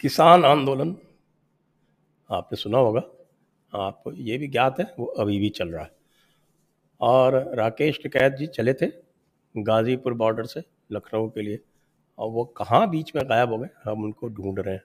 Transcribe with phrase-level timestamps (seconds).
[0.00, 0.94] किसान आंदोलन।
[2.30, 3.00] आपने सुना होगा
[3.72, 5.90] आपको ये भी ज्ञात है, वो अभी भी चल रहा है।
[7.00, 8.86] और राकेश टिकैत जी चले थे
[9.54, 10.62] गाज़ीपुर बॉर्डर से
[10.92, 11.58] लखनऊ के लिए।
[12.18, 14.82] और वो कहाँ बीच में गायब हो गए, हम उनको ढूंढ रहे हैं।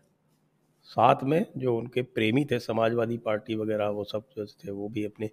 [0.83, 5.05] साथ में जो उनके प्रेमी थे, समाजवादी पार्टी वगैरह, वो सब जो थे, वो भी
[5.05, 5.29] अपने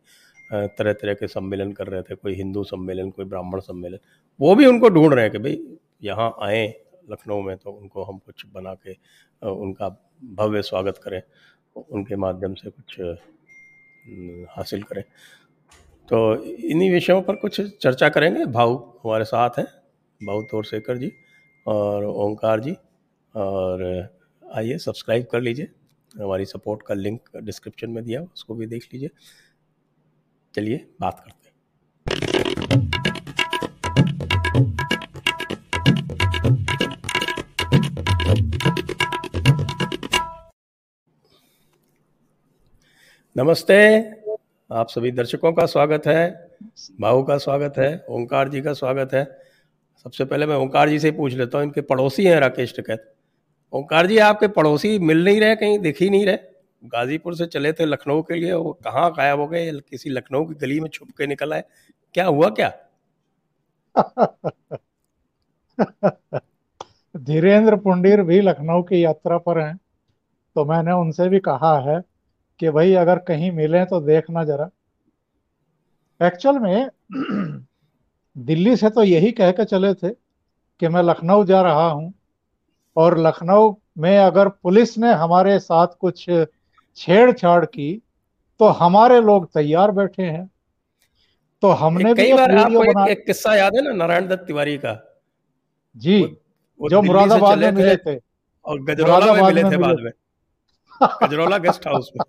[0.52, 3.98] तरह तरह के सम्मेलन कर रहे थे। कोई हिंदू सम्मेलन, कोई ब्राह्मण सम्मेलन,
[4.40, 6.66] वो भी उनको ढूंढ रहे हैं कि भाई, यहाँ आए
[7.10, 8.96] लखनऊ में तो उनको हम कुछ बना के
[9.42, 9.88] उनका
[10.34, 11.20] भव्य स्वागत करें,
[11.76, 13.00] उनके माध्यम से कुछ
[14.50, 15.02] हासिल करें।
[16.08, 19.66] तो इन्हीं विषयों पर कुछ चर्चा करेंगे। भाऊ हमारे साथ हैं,
[20.20, 21.10] भाऊ तोरसेकर जी
[21.66, 22.76] और ओंकार जी।
[23.34, 23.82] और
[24.42, 25.68] आइए, सब्सक्राइब कर लीजिए,
[26.14, 29.10] हमारी सपोर्ट का लिंक डिस्क्रिप्शन में दिया, उसको भी देख लीजिए।
[30.54, 31.37] चलिए, बात करते
[43.38, 43.98] नमस्ते।
[44.72, 46.50] आप सभी दर्शकों का स्वागत है
[47.00, 49.38] भाऊ का स्वागत है, ओंकार जी का स्वागत है।
[50.04, 53.14] सबसे पहले मैं ओंकार जी से पूछ लेता हूँ, इनके पड़ोसी हैं राकेश टिकैत।
[53.72, 56.38] ओंकार जी, आपके पड़ोसी मिल नहीं रहे कहीं, दिख ही नहीं रहे।
[56.84, 59.72] गाजीपुर से चले थे लखनऊ के लिए, वो कहाँ गायब हो गए?
[59.72, 61.64] किसी लखनऊ की गली में छुप के निकल आए।
[62.14, 62.72] क्या हुआ क्या?
[67.16, 69.78] धीरेन्द्र पुंडीर भी लखनऊ की यात्रा पर हैं
[70.54, 72.17] तो मैंने उनसे भी कहा है
[72.60, 74.68] कि भाई अगर कहीं मिले तो देखना जरा।
[76.20, 76.90] एक्चुअल में
[78.36, 80.10] दिल्ली से तो यही कह के चले थे
[80.80, 82.12] कि मैं लखनऊ जा रहा हूँ
[82.96, 86.24] और लखनऊ में अगर पुलिस ने हमारे साथ कुछ
[86.96, 87.90] छेड़छाड़ की
[88.60, 90.50] तो हमारे लोग तैयार बैठे हैं।
[91.62, 94.92] तो हमने भी बार आपको एक, एक किस्सा याद है ना नारायण दत्त तिवारी का?
[95.96, 96.28] जी वो,
[96.80, 98.18] वो जो मुरादाबाद में मिले थे
[98.66, 100.10] और गजरौला में मिले थे बाद में।
[101.22, 102.24] गजरौला गेस्ट हाउस में।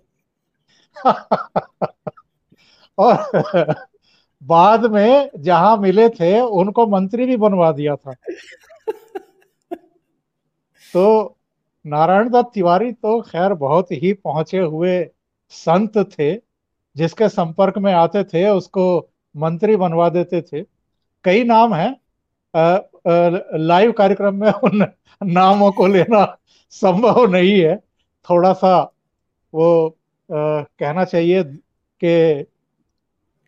[2.98, 3.74] और
[4.42, 8.14] बाद में जहाँ मिले थे, उनको मंत्री भी बनवा दिया था।
[10.92, 11.36] तो
[11.86, 15.10] नारायण दत्त तिवारी तो खैर बहुत ही पहुँचे हुए
[15.48, 16.34] संत थे,
[16.96, 20.62] जिसके संपर्क में आते थे, उसको मंत्री बनवा देते थे।
[21.24, 22.00] कई नाम हैं।
[23.58, 24.86] लाइव कार्यक्रम में उन
[25.22, 26.38] नामों को लेना
[26.70, 27.76] संभव नहीं है।
[28.30, 28.92] थोड़ा सा
[29.54, 29.96] वो
[30.30, 32.46] कहना चाहिए कि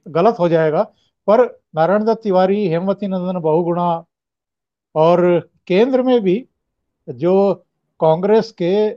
[0.06, 0.82] गलत हो जाएगा,
[1.28, 1.40] पर
[1.74, 4.04] नारायण दत्त तिवारी, हेमवती नंदन बहुगुणा
[4.94, 6.36] और केंद्र में भी
[7.08, 7.54] जो
[8.00, 8.90] कांग्रेस के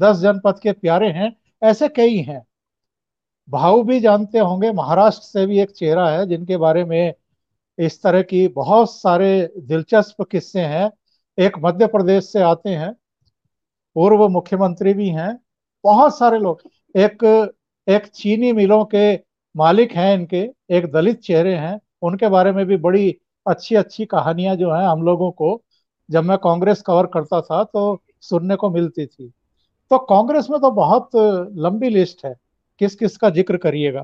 [0.00, 2.42] दस जनपद के प्यारे हैं, ऐसे कई हैं।
[3.48, 7.14] भाव भी जानते होंगे, महाराष्ट्र से भी एक चेहरा है जिनके बारे में
[7.78, 10.90] इस तरह की बहुत सारे दिलचस्प किस्से हैं।
[11.38, 12.92] एक मध्य प्रदेश से आते हैं,
[13.96, 15.38] पूर्व मुख्यमंत्री भी हैं,
[15.84, 16.62] बहुत सारे लोग।
[16.94, 17.24] एक
[17.86, 19.14] एक चीनी मिलों के
[19.54, 23.14] मालिक हैं इनके, एक दलित चेहरे हैं, उनके बारे में भी बड़ी
[23.46, 25.62] अच्छी अच्छी कहानियाँ जो हैं हम लोगों को,
[26.08, 29.28] जब मैं कांग्रेस कवर करता था तो सुनने को मिलती थी।
[29.90, 31.10] तो कांग्रेस में तो बहुत
[31.58, 32.34] लंबी लिस्ट है
[32.80, 34.02] किस किस का ज़िक्र करिएगा।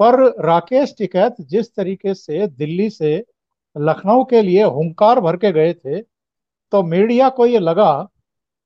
[0.00, 3.16] पर राकेश टिकैत जिस तरीके से दिल्ली से
[3.76, 7.92] लखनऊ के लिए हुंकार भर के गए थे तो मीडिया को ये लगा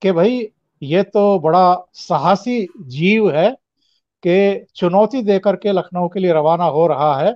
[0.02, 0.40] कि भाई
[0.82, 3.56] ये तो बड़ा साहसी जीव है
[4.26, 7.32] कि चुनौती देकर के लखनऊ के लिए रवाना हो रहा है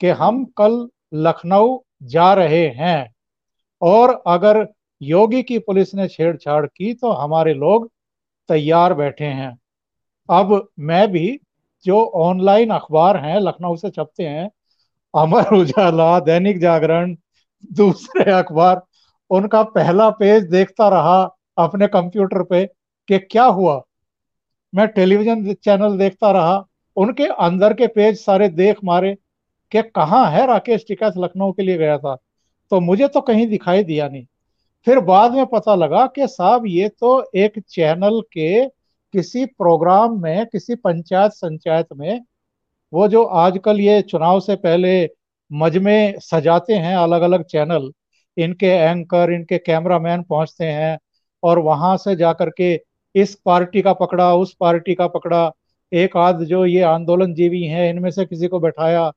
[0.00, 3.14] कि हम कल लखनऊ जा रहे हैं।
[3.82, 4.68] और अगर
[5.02, 7.90] योगी की पुलिस ने छेड़छाड़ की तो हमारे लोग
[8.48, 9.58] तैयार बैठे हैं।
[10.30, 11.40] अब मैं भी
[11.84, 14.50] जो ऑनलाइन अखबार हैं, लखनऊ से छपते हैं,
[15.14, 17.16] अमर उजाला, दैनिक जागरण,
[17.72, 18.82] दूसरे अखबार,
[19.30, 22.77] उनका पहला पेज देखता रहा अपने कंप्यूटर पे।
[23.08, 23.82] कि क्या हुआ?
[24.74, 26.64] मैं टेलीविज़न चैनल देखता रहा,
[26.96, 29.16] उनके अंदर के पेज सारे देख मारे
[29.72, 32.16] कि कहाँ है राकेश टिकैत लखनऊ के लिए गया था।
[32.70, 34.26] तो मुझे तो कहीं दिखाई दिया नहीं।
[34.86, 38.68] फिर बाद में पता लगा कि साहब, ये तो एक चैनल के
[39.14, 42.20] किसी प्रोग्राम में, किसी पंचायत संचायत में,
[42.92, 45.08] वो जो आजकल ये चुनाव से पहले
[45.52, 47.90] मजमे सजाते हैं अलग अलग चैनल,
[48.36, 50.98] इनके एंकर, इनके कैमरामैन पहुँचते हैं
[51.42, 55.52] और वहाँ से जाकर के इस पार्टी का पकड़ा, उस पार्टी का पकड़ा।
[55.92, 59.12] एक आध जो ये आंदोलन जीवी हैं, इनमें से किसी को बैठाया।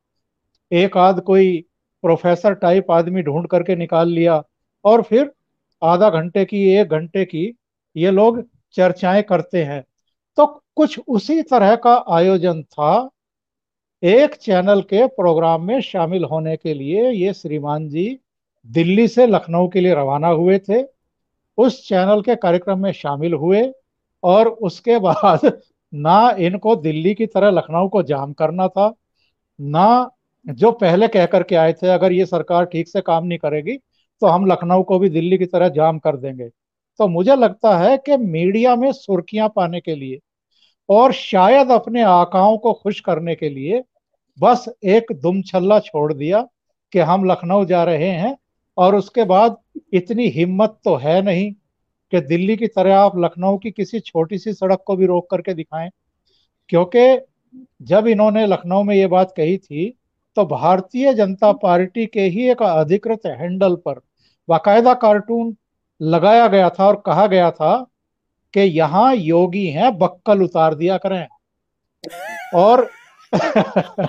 [0.71, 1.65] एक आध कोई
[2.01, 4.43] प्रोफेसर टाइप आदमी ढूंढ करके निकाल लिया।
[4.85, 5.31] और फिर
[5.83, 7.57] आधा घंटे की, एक घंटे की
[7.97, 9.83] ये लोग चर्चाएँ करते हैं।
[10.37, 13.09] तो कुछ उसी तरह का आयोजन था
[14.03, 18.19] एक चैनल के प्रोग्राम में शामिल होने के लिए। ये श्रीमान जी
[18.67, 20.83] दिल्ली से लखनऊ के लिए रवाना हुए थे।
[21.57, 23.71] उस चैनल के कार्यक्रम में शामिल हुए।
[24.23, 25.45] और उसके बाद
[25.93, 28.93] ना इनको दिल्ली की तरह लखनऊ को जाम करना था,
[29.59, 30.11] ना
[30.45, 33.77] जो पहले कह करके आए थे, अगर ये सरकार ठीक से काम नहीं करेगी
[34.21, 36.47] तो हम लखनऊ को भी दिल्ली की तरह जाम कर देंगे।
[36.99, 40.19] तो मुझे लगता है कि मीडिया में सुर्खियाँ पाने के लिए
[40.89, 43.83] और शायद अपने आकाओं को खुश करने के लिए
[44.37, 46.41] बस एक दुम छल्ला छोड़ दिया
[46.93, 48.35] कि हम लखनऊ जा रहे हैं
[48.77, 49.57] और उसके बाद
[49.93, 51.53] इतनी हिम्मत तो है नहीं
[52.11, 55.53] कि दिल्ली की तरह आप लखनऊ की किसी छोटी सी सड़क को भी रोक करके
[55.53, 55.89] दिखाएँ।
[56.69, 57.19] क्योंकि
[57.81, 59.97] जब इन्होंने लखनऊ में ये बात कही थी
[60.35, 64.01] तो भारतीय जनता पार्टी के ही एक अधिकृत हैंडल पर
[64.49, 65.57] बाकायदा कार्टून
[66.01, 67.87] लगाया गया था और कहा गया था
[68.53, 71.27] कि यहाँ योगी हैं, बक्कल उतार दिया करें।
[72.55, 72.89] और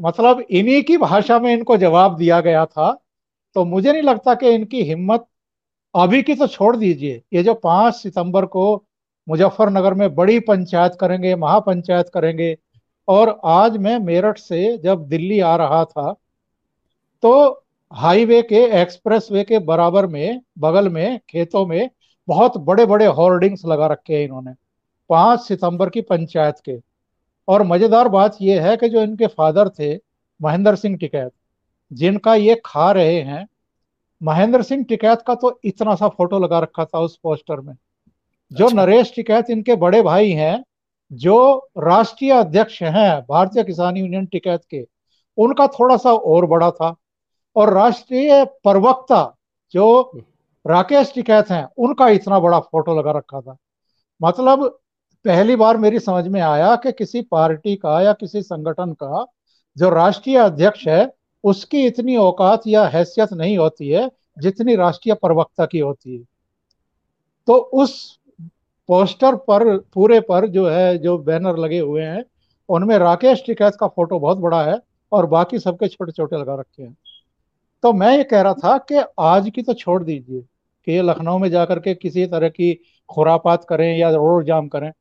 [0.00, 2.98] मतलब इन्हीं की भाषा में इनको जवाब दिया गया था।
[3.54, 5.26] तो मुझे नहीं लगता कि इनकी हिम्मत
[5.96, 8.64] अभी की तो छोड़ दीजिए। ये जो पाँच सितंबर को
[9.26, 12.56] मुजफ्फरनगर में बड़ी पंचायत करेंगे, महापंचायत करेंगे,
[13.08, 16.12] और आज मैं मेरठ से जब दिल्ली आ रहा था
[17.22, 17.62] तो
[17.92, 21.90] हाईवे के एक्सप्रेस वे के बराबर में, बगल में, खेतों में
[22.28, 24.52] बहुत बड़े बड़े होर्डिंग्स लगा रखे हैं इन्होंने,
[25.10, 26.78] पाँच सितंबर की पंचायत के।
[27.48, 29.94] और मज़ेदार बात यह है कि जो इनके फादर थे,
[30.40, 31.32] महेंद्र सिंह टिकैत,
[31.90, 33.46] जिनका ये खा रहे हैं
[34.20, 37.74] महेंद्र सिंह टिकैत का तो इतना सा फ़ोटो लगा रखा था उस पोस्टर में।
[38.52, 40.64] जो अच्छा। नरेश टिकैत इनके बड़े भाई हैं
[41.12, 44.86] जो राष्ट्रीय अध्यक्ष हैं भारतीय किसान यूनियन टिकैत के
[45.38, 46.94] उनका थोड़ा सा और बड़ा था।
[47.56, 49.22] और राष्ट्रीय प्रवक्ता
[49.74, 50.12] जो
[50.64, 53.56] राकेश टिकैत हैं उनका इतना बड़ा फ़ोटो लगा रखा था।
[54.20, 54.66] मतलब
[55.24, 59.24] पहली बार मेरी समझ में आया कि किसी पार्टी का या किसी संगठन का
[59.76, 61.04] जो राष्ट्रीय अध्यक्ष है
[61.46, 66.24] उसकी इतनी औकात या हैसियत नहीं होती है जितनी राष्ट्रीय प्रवक्ता की होती है।
[67.46, 68.18] तो उस
[68.88, 72.24] पोस्टर पर, पूरे पर जो है, जो बैनर लगे हुए हैं,
[72.68, 74.80] उनमें राकेश टिकैत का फ़ोटो बहुत बड़ा है
[75.12, 76.96] और बाकी सबके छोटे छोटे लगा रखे हैं।
[77.82, 80.40] तो मैं ये कह रहा था कि आज की तो छोड़ दीजिए
[80.86, 82.72] कि ये लखनऊ में जाकर के किसी तरह की
[83.08, 84.92] खुरापात करें या रोड जाम करें।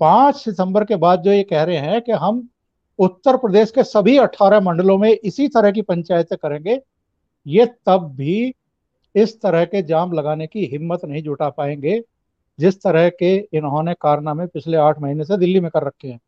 [0.00, 2.48] पाँच सितंबर के बाद जो ये कह रहे हैं कि हम
[2.98, 6.80] उत्तर प्रदेश के सभी अठारह मंडलों में इसी तरह की पंचायतें करेंगे,
[7.46, 8.54] ये तब भी
[9.14, 12.02] इस तरह के जाम लगाने की हिम्मत नहीं जुटा पाएँगे,
[12.58, 16.20] जिस तरह के इन्होंने कारनामे पिछले आठ महीने से दिल्ली में कर रखे हैं।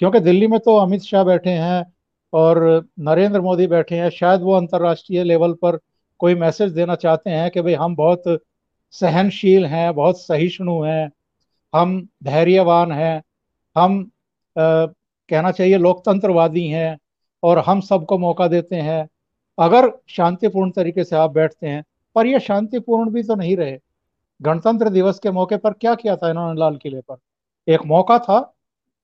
[0.00, 1.84] क्योंकि दिल्ली में तो अमित शाह बैठे हैं
[2.32, 5.78] और नरेंद्र मोदी बैठे हैं, शायद वो अंतर्राष्ट्रीय लेवल पर
[6.20, 8.22] कोई मैसेज देना चाहते हैं कि भाई हम बहुत
[8.94, 11.10] सहनशील हैं, बहुत सहिष्णु हैं,
[11.74, 13.22] हम धैर्यवान हैं,
[13.76, 14.10] हम
[15.28, 16.98] कहना चाहिए, लोकतंत्रवादी हैं
[17.42, 19.08] और हम सबको मौका देते हैं।
[19.58, 21.84] अगर शांतिपूर्ण तरीके से आप बैठते हैं,
[22.14, 23.78] पर यह शांतिपूर्ण भी तो नहीं रहे।
[24.42, 27.16] गणतंत्र दिवस के मौके पर क्या किया था इन्होंने लाल किले पर?
[27.68, 28.54] एक मौका था,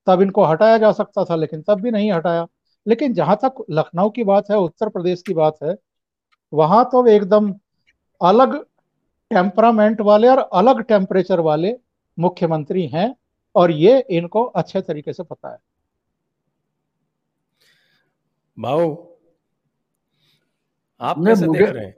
[0.07, 2.47] तब इनको हटाया जा सकता था, लेकिन तब भी नहीं हटाया।
[2.87, 5.77] लेकिन जहाँ तक लखनऊ की बात है, उत्तर प्रदेश की बात है,
[6.53, 7.55] वहाँ तो एकदम
[8.23, 8.65] अलग
[9.31, 11.77] टेम्परामेंट वाले और अलग टेम्परेचर वाले
[12.19, 13.17] मुख्यमंत्री हैं
[13.55, 15.59] और ये इनको अच्छे तरीके से पता है।
[18.63, 18.91] भाऊ
[21.01, 21.95] आप कैसे देख रहे हैं?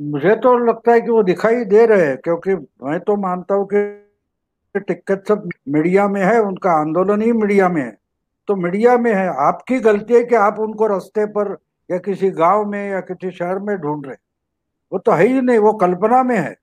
[0.00, 3.68] मुझे तो लगता है कि वो दिखाई दे रहे हैं क्योंकि मैं तो मानता हूँ
[3.72, 7.96] कि टिक्कत सब मीडिया में है उनका आंदोलन ही मीडिया में है।
[8.48, 11.56] तो मीडिया में है आपकी गलती है कि आप उनको रास्ते पर
[11.90, 14.16] या किसी गाँव में या किसी शहर में ढूंढ रहे
[14.92, 16.54] वो तो है ही नहीं वो कल्पना में है।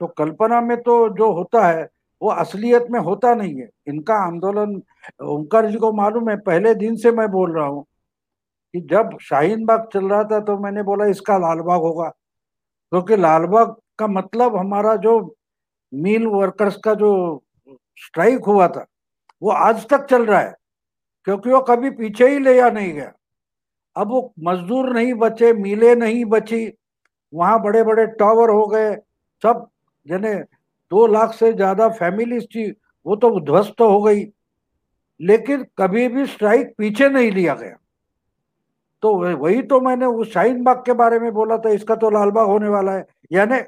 [0.00, 1.88] तो कल्पना में तो जो होता है
[2.22, 4.80] वो असलियत में होता नहीं है। इनका आंदोलन
[5.24, 7.84] ओंकार जी को मालूम है पहले दिन से मैं बोल रहा हूँ
[8.74, 12.08] कि जब शाहीन बाग चल रहा था तो मैंने बोला, इसका लाल बाग होगा।
[12.92, 15.18] क्योंकि लालबाग का मतलब हमारा जो
[15.92, 17.42] मिल वर्कर्स का जो
[17.98, 18.86] स्ट्राइक हुआ था,
[19.42, 20.54] वो आज तक चल रहा है,
[21.26, 23.12] क्योंकि वो कभी पीछे ही ले या नहीं गया।
[23.96, 26.66] अब वो मजदूर नहीं बचे, मिले नहीं बची,
[27.32, 28.94] वहाँ बड़े बड़े टावर हो गए,
[29.42, 29.68] सब
[30.06, 30.34] जने
[30.92, 32.70] दो लाख से ज़्यादा फैमिलीज़ थी,
[33.06, 34.24] वो तो ध्वस्त हो गई।
[35.20, 37.76] लेकिन कभी भी स्ट्राइक पीछे नहीं लिया गया।
[39.02, 42.30] तो वही तो मैंने उस शाहीन बाग के बारे में बोला था, इसका तो लाल
[42.30, 43.60] बाग होने वाला है। यानी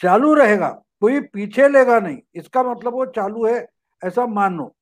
[0.00, 0.68] चालू रहेगा,
[1.00, 3.66] कोई पीछे लेगा नहीं। इसका मतलब वो चालू है,
[4.02, 4.72] ऐसा मानो।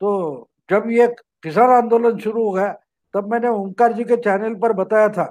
[0.00, 1.06] तो जब ये
[1.42, 2.72] किसान आंदोलन शुरू हो गया,
[3.14, 5.24] तब मैंने ओंकार जी के चैनल पर बताया था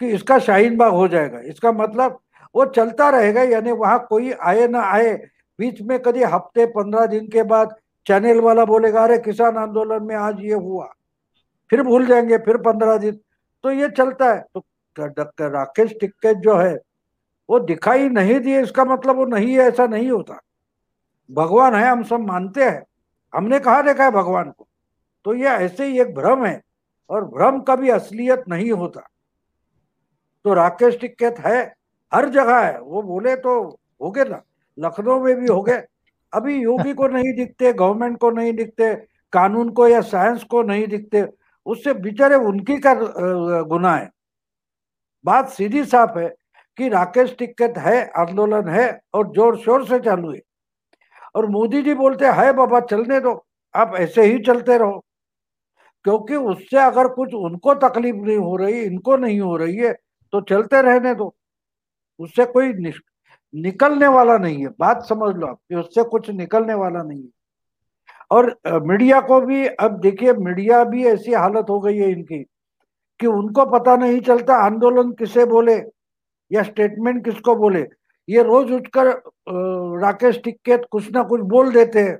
[0.00, 2.18] कि इसका शाहीन बाग हो जाएगा। इसका मतलब
[2.54, 5.14] वो चलता रहेगा, यानी वहाँ कोई आए ना आए,
[5.58, 7.74] बीच में कभी हफ़्ते पंद्रह दिन के बाद
[8.06, 10.88] चैनल वाला बोलेगा, अरे, किसान आंदोलन में आज ये हुआ।
[11.70, 13.18] फिर भूल जाएँगे, फिर पंद्रह दिन।
[13.64, 16.74] तो ये चलता है। तो राकेश टिक्के जो है,
[17.50, 20.40] वो दिखाई नहीं दिए, इसका मतलब वो नहीं है, ऐसा नहीं होता।
[21.30, 22.82] भगवान है, हम सब मानते हैं।
[23.34, 24.66] हमने कहा देखा है भगवान को?
[25.24, 26.60] तो ये ऐसे ही एक भ्रम है,
[27.10, 29.00] और भ्रम कभी असलियत नहीं होता।
[30.44, 31.74] तो राकेश टिक्केत है,
[32.12, 33.62] हर जगह है। वो बोले तो
[34.02, 34.42] हो गए ना,
[34.78, 35.82] लखनऊ में भी हो गए।
[36.32, 38.94] अभी योगी को नहीं दिखते, गवर्नमेंट को नहीं दिखते,
[39.32, 41.22] कानून को या साइंस को नहीं दिखते।
[41.66, 42.94] उससे बेचारे उनकी का
[43.64, 44.10] गुना है।
[45.24, 46.28] बात सीधी साफ़ है
[46.78, 50.40] कि राकेश टिक्केत है, आंदोलन है और ज़ोर शोर से चालू है।
[51.34, 53.34] और मोदी जी बोलते है बाबा, चलने दो,
[53.74, 55.02] आप ऐसे ही चलते रहो।
[56.04, 59.92] क्योंकि उससे अगर कुछ उनको तकलीफ़ नहीं हो रही, इनको नहीं हो रही है
[60.32, 61.34] तो चलते रहने दो।
[62.20, 62.72] उससे कोई
[63.54, 67.30] निकलने वाला नहीं है। बात समझ लो आप कि उससे कुछ निकलने वाला नहीं है।
[68.30, 72.42] और मीडिया को भी, अब देखिए, मीडिया भी ऐसी हालत हो गई है इनकी
[73.20, 75.74] कि उनको पता नहीं चलता आंदोलन किसे बोले
[76.50, 77.86] या स्टेटमेंट किसको बोले।
[78.28, 79.08] ये रोज उठकर
[80.00, 82.18] राकेश टिक्केत कुछ ना कुछ बोल देते हैं।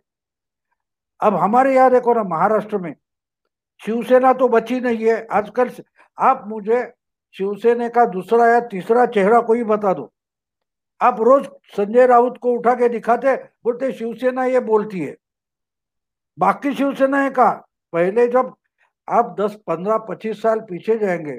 [1.21, 2.95] अब हमारे यहाँ देखो ना, महाराष्ट्र में
[3.83, 5.71] शिवसेना तो बची नहीं है। आजकल
[6.19, 6.83] आप मुझे
[7.35, 10.11] शिवसेना का दूसरा या तीसरा चेहरा कोई बता दो।
[11.01, 15.15] आप रोज संजय राउत को उठा के दिखाते, बोलते शिवसेना ये बोलती है।
[16.41, 17.51] बाकी शिवसेना है का?
[17.93, 18.55] पहले जब
[19.09, 21.39] आप 10, 15, 25 साल पीछे जाएँगे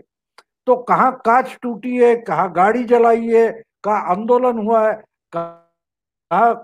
[0.67, 3.50] तो कहाँ कांच टूटी है कहाँ गाड़ी जलाई है
[3.84, 4.93] कहाँ आंदोलन हुआ है
[5.34, 6.58] कहा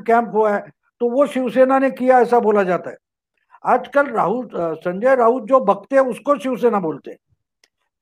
[0.00, 0.60] कैंप हुआ है
[1.00, 2.96] तो वो शिवसेना ने किया ऐसा बोला जाता है।
[3.64, 7.18] आजकल राहुल संजय राउत जो बकते हैं उसको शिवसेना बोलते हैं।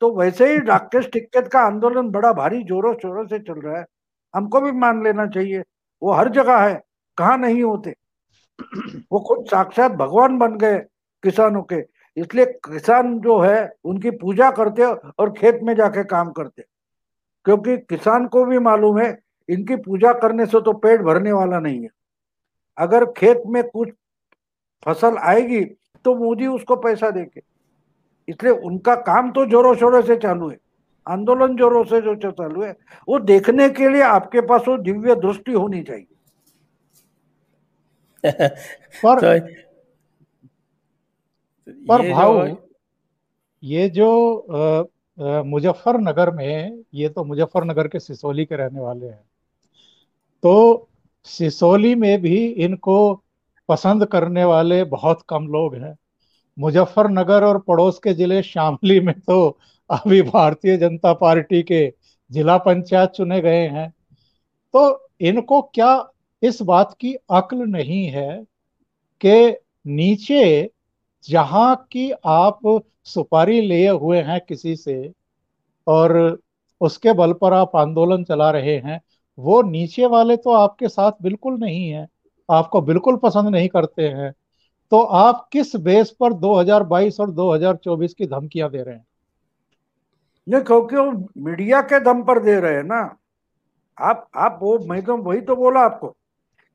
[0.02, 3.85] तो वैसे ही राकेश टिक्केत का आंदोलन बड़ा भारी जोरों शोरों से चल रहा है।
[4.35, 5.62] हमको भी मान लेना चाहिए।
[6.02, 6.80] वो हर जगह है
[7.18, 7.94] कहा नहीं होते।
[9.12, 10.78] वो खुद साक्षात भगवान बन गए
[11.23, 11.76] किसानों के।
[12.16, 16.62] इसलिए किसान जो है, उनकी पूजा करते और खेत में जाके काम करते।
[17.44, 19.18] क्योंकि किसान को भी मालूम है,
[19.49, 21.88] इनकी पूजा करने से तो पेट भरने वाला नहीं है।
[22.78, 23.88] अगर खेत में कुछ
[24.84, 25.64] फ़सल आएगी
[26.04, 27.40] तो मोदी उसको पैसा देके
[28.28, 30.56] इसलिए उनका काम तो जोरों शोरों से चालू है।
[31.06, 32.76] आंदोलन जोरों से जो चालू है,
[33.08, 36.13] वो देखने के लिए आपके पास वो दिव्य दृष्टि होनी चाहिए।
[38.25, 39.38] पर तो
[41.88, 42.57] पर भाव
[43.62, 44.09] ये जो
[45.19, 49.21] मुजफ्फरनगर में ये तो मुजफ्फरनगर के सिसोली के रहने वाले हैं।
[50.43, 50.88] तो
[51.26, 52.97] सिसोली में भी इनको
[53.69, 55.97] पसंद करने वाले बहुत कम लोग हैं।
[56.57, 59.59] मुजफ्फरनगर और पड़ोस के ज़िले शामली में तो
[59.90, 61.87] अभी भारतीय जनता पार्टी के
[62.31, 63.88] जिला पंचायत चुने गए हैं।
[64.75, 65.97] तो इनको क्या
[66.44, 68.44] इस बात की अक्ल नहीं है
[69.20, 70.70] कि नीचे
[71.24, 72.60] जहाँ की आप
[73.04, 75.12] सुपारी लिए हुए हैं किसी से
[75.86, 76.38] और
[76.80, 79.00] उसके बल पर आप आंदोलन चला रहे हैं,
[79.38, 82.06] वो नीचे वाले तो आपके साथ बिल्कुल नहीं है,
[82.48, 84.32] आपको बिल्कुल पसंद नहीं करते हैं
[84.92, 89.04] तो आप किस बेस पर 2022 और 2024 की धमकियाँ दे रहे हैं?
[90.46, 90.96] नहीं, क्योंकि
[91.40, 93.00] मीडिया के दम पर दे रहे हैं ना।
[93.98, 96.14] आप आप वो, मैं तो वही तो बोला आपको।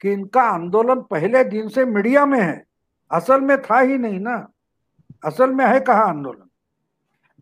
[0.02, 2.64] कि इनका आंदोलन पहले दिन से मीडिया में है,
[3.12, 4.36] असल में था ही नहीं ना।
[5.24, 6.50] असल में है कहा आंदोलन?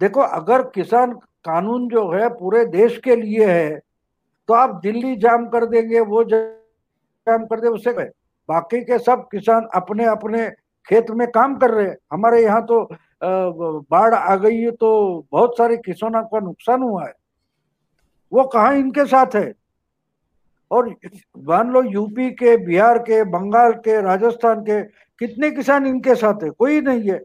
[0.01, 1.13] देखो, अगर किसान
[1.45, 3.79] कानून जो है, पूरे देश के लिए है
[4.49, 7.91] तो आप दिल्ली जाम कर देंगे, वो जाम कर दे, उससे
[8.49, 10.49] बाकी के सब किसान अपने अपने
[10.87, 12.83] खेत में काम कर रहे हैं। हमारे यहाँ तो
[13.21, 14.89] बाढ़ आ गई है तो
[15.31, 17.13] बहुत सारे किसानों का नुकसान हुआ है।
[18.31, 19.53] वो कहा इनके साथ है?
[20.71, 20.95] और
[21.37, 24.83] मान लो यूपी के, बिहार के, बंगाल के, राजस्थान के,
[25.19, 26.49] कितने किसान इनके साथ है?
[26.49, 27.23] कोई नहीं है।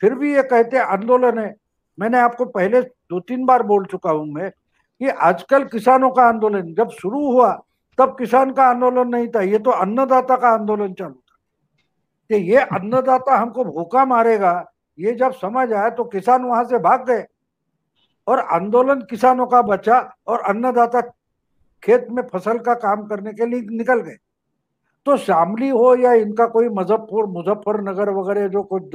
[0.00, 1.54] फिर भी ये कहते आंदोलन है।
[2.00, 4.50] मैंने आपको पहले दो तीन बार बोल चुका हूँ मैं
[4.98, 7.62] कि आजकल किसानों का आंदोलन, जब शुरू हुआ,
[7.98, 11.38] तब किसान का आंदोलन नहीं था। ये तो अन्नदाता का आंदोलन चालू था।
[12.28, 17.06] कि ये अन्नदाता हमको भूखा मारेगा, ये जब समझ आया तो किसान वहाँ से भाग
[17.06, 17.24] गए।
[18.26, 21.00] और आंदोलन किसानों का बचा, और अन्नदाता
[21.82, 24.16] खेत में फ़सल का काम करने के लिए निकल गए।
[25.06, 28.94] तो शामली हो या इनका कोई मुजफ्फर मुजफ्फरनगर वगैरह जो कुछ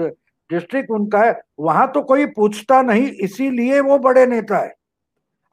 [0.50, 4.74] डिस्ट्रिक्ट उनका है, वहाँ तो कोई पूछता नहीं, इसीलिए वो बड़े नेता है।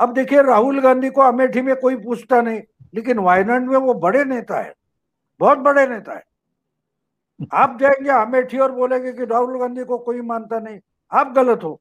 [0.00, 2.60] अब देखिए, राहुल गांधी को अमेठी में कोई पूछता नहीं,
[2.94, 4.72] लेकिन वायनाड में वो बड़े नेता है,
[5.40, 6.22] बहुत बड़े नेता है।
[7.54, 10.78] आप जाएँगे अमेठी और बोलेंगे कि राहुल गांधी को कोई मानता नहीं,
[11.12, 11.80] आप गलत हो।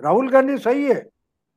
[0.00, 1.06] राहुल गांधी सही है,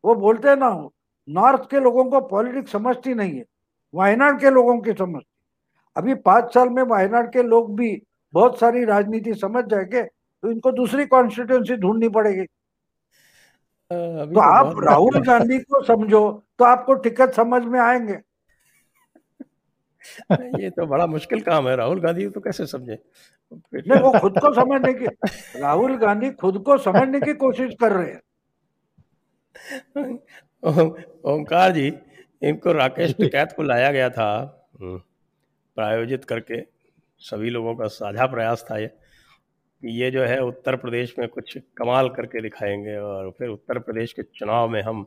[0.04, 0.92] वो बोलते ना हो
[1.28, 3.46] नॉर्थ के लोगों को पॉलिटिक्स समझती नहीं है
[3.94, 5.28] वायनाड के लोगों की समझती
[5.96, 8.02] अभी पाँच साल में वायनाड के लोग भी
[8.34, 12.46] बहुत सारी राजनीति समझ जाएँगे तो इनको दूसरी कॉन्स्टिट्यूंसी ढूंढनी पड़ेगी।
[13.92, 18.18] तो, तो आप राहुल गांधी को समझो तो आपको टिकट समझ में आएँगे।
[20.64, 22.98] ये तो बड़ा मुश्किल काम है राहुल गांधी तो कैसे समझे?
[23.54, 25.06] नहीं वो खुद को समझने की
[25.60, 28.22] राहुल गांधी खुद को समझने की कोशिश कर रहे हैं।
[31.26, 31.94] ओंकार जी
[32.44, 34.30] इनको राकेश टिकैत को लाया गया था।
[34.82, 34.98] हम्म,
[35.76, 36.62] प्रायोजित करके
[37.20, 41.58] सभी लोगों का साझा प्रयास था ये। कि ये जो है उत्तर प्रदेश में कुछ
[41.78, 45.06] कमाल करके दिखाएँगे और फिर उत्तर प्रदेश के चुनाव में हम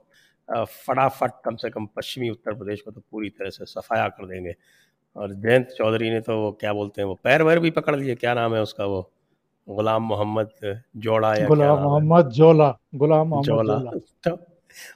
[0.55, 4.55] फटाफट कम से कम पश्चिमी उत्तर प्रदेश को तो पूरी तरह से सफाया कर देंगे।
[5.17, 8.15] और जयंत चौधरी ने तो वो क्या बोलते हैं वो पैर वैर भी पकड़ लिए
[8.15, 9.11] क्या नाम है उसका वो?
[9.69, 13.79] गुलाम मोहम्मद जोड़ा या गुलाम मोहम्मद जोला गुलाम मोहम्मद जोला।
[14.25, 14.54] तो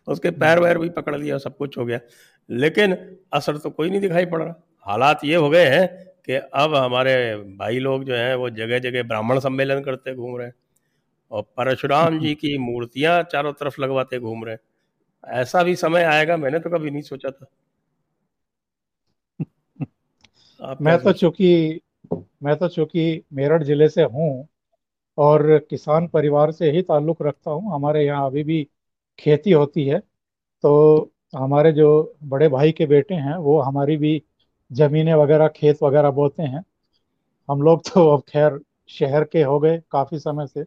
[0.09, 2.01] उसके पैर वैर भी पकड़ लिया सब कुछ हो गया।
[2.49, 2.97] लेकिन
[3.33, 4.55] असर तो कोई नहीं दिखाई पड़ रहा।
[4.87, 5.87] हालात ये हो गए हैं
[6.27, 7.15] कि अब हमारे
[7.59, 10.55] भाई लोग जो हैं वो जगह जगह ब्राह्मण सम्मेलन करते घूम रहे हैं
[11.31, 14.61] और परशुराम जी की मूर्तियाँ चारों तरफ़ लगवाते घूम रहे हैं।
[15.41, 17.47] ऐसा भी समय आएगा मैंने तो कभी नहीं सोचा था।
[20.81, 21.81] मैं तो चूँकि
[22.43, 24.49] मैं तो चूँकि मेरठ ज़िले से हूँ
[25.19, 28.67] और किसान परिवार से ही ताल्लुक रखता हूँ हमारे यहाँ अभी भी
[29.19, 29.99] खेती होती है
[30.65, 34.23] तो हमारे जो बड़े भाई के बेटे हैं, वो हमारी भी
[34.71, 36.65] जमीनें वगैरह, खेत वगैरह बोते हैं।
[37.49, 38.59] हम लोग तो अब खैर
[38.91, 40.65] शहर के हो गए काफ़ी समय से।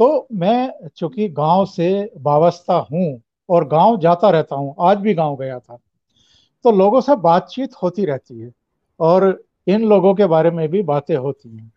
[0.00, 5.36] तो मैं चूँकि गाँव से वाबस्ता हूँ और गाँव जाता रहता हूँ, आज भी गाँव
[5.36, 5.78] गया था
[6.64, 8.52] तो लोगों से बातचीत होती रहती है
[9.00, 11.72] और इन लोगों के बारे में भी बातें होती हैं।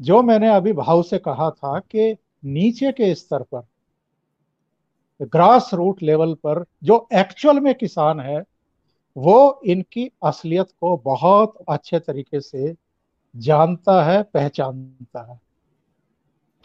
[0.00, 3.66] जो मैंने अभी भाव से कहा था कि नीचे के स्तर पर
[5.22, 8.44] ग्रास रूट लेवल पर जो एक्चुअल में किसान है,
[9.16, 12.74] वो इनकी असलियत को बहुत अच्छे तरीके से
[13.36, 15.40] जानता है, पहचानता है।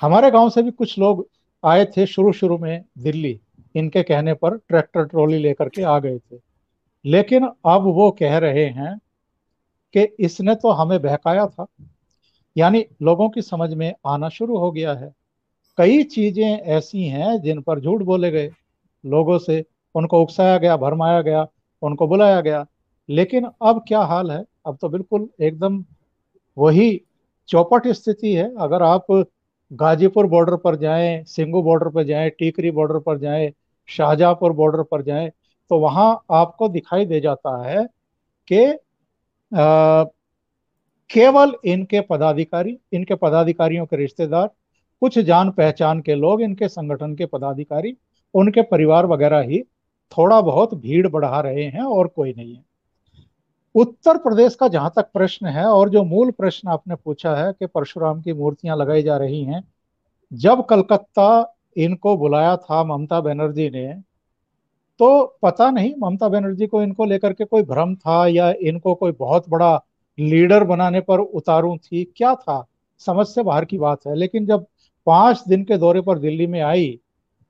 [0.01, 1.27] हमारे गाँव से भी कुछ लोग
[1.65, 3.41] आए थे शुरू शुरू में दिल्ली।
[3.75, 6.37] इनके कहने पर ट्रैक्टर, ट्रॉली लेकर के आ गए थे।
[7.05, 8.99] लेकिन अब वो कह रहे हैं
[9.93, 11.65] कि इसने तो हमें बहकाया था।
[12.57, 15.13] यानी लोगों की समझ में आना शुरू हो गया है।
[15.81, 18.49] कई चीज़ें ऐसी हैं जिन पर झूठ बोले गए।
[19.03, 19.63] लोगों से
[19.95, 21.45] उनको उकसाया गया, भरमाया गया,
[21.81, 22.65] उनको बुलाया गया।
[23.09, 24.43] लेकिन अब क्या हाल है?
[24.65, 25.83] अब तो बिल्कुल एकदम
[26.57, 27.01] वही
[27.49, 29.05] चौपट स्थिति है। अगर आप
[29.71, 33.51] गाजीपुर बॉर्डर पर जाएँ, सिंगू बॉर्डर पर जाएँ, टीकरी बॉर्डर पर जाएँ,
[33.89, 35.31] शाहजहांपुर बॉर्डर पर जाएँ
[35.71, 37.85] तो वहाँ आपको दिखाई दे जाता है
[38.47, 38.65] कि
[41.09, 44.49] केवल इनके पदाधिकारी, इनके पदाधिकारियों के रिश्तेदार
[45.01, 47.95] कुछ जान पहचान के लोग इनके संगठन के पदाधिकारी,
[48.33, 49.61] उनके परिवार वगैरह ही
[50.11, 52.63] थोड़ा बहुत भीड़ बढ़ा रहे हैं और कोई नहीं है।
[53.75, 57.65] उत्तर प्रदेश का जहाँ तक प्रश्न है और जो मूल प्रश्न आपने पूछा है कि
[57.65, 59.63] परशुराम की मूर्तियाँ लगाई जा रही हैं,
[60.31, 63.87] जब कलकत्ता इनको बुलाया था ममता बनर्जी ने
[64.99, 69.11] तो पता नहीं ममता बनर्जी को इनको लेकर के कोई भ्रम था या इनको कोई
[69.11, 69.75] बहुत बड़ा
[70.17, 72.65] लीडर बनाने पर उतारू थी, क्या था?
[73.01, 74.65] समझ से बाहर की बात है, लेकिन जब
[75.07, 76.99] पाँच दिन के दौरे पर दिल्ली में आई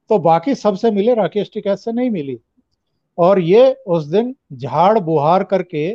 [0.09, 2.37] तो बाकी सबसे मिले राकेश टिकैत से नहीं मिली।
[3.17, 5.91] और ये उस दिन झाड़ बुहार करके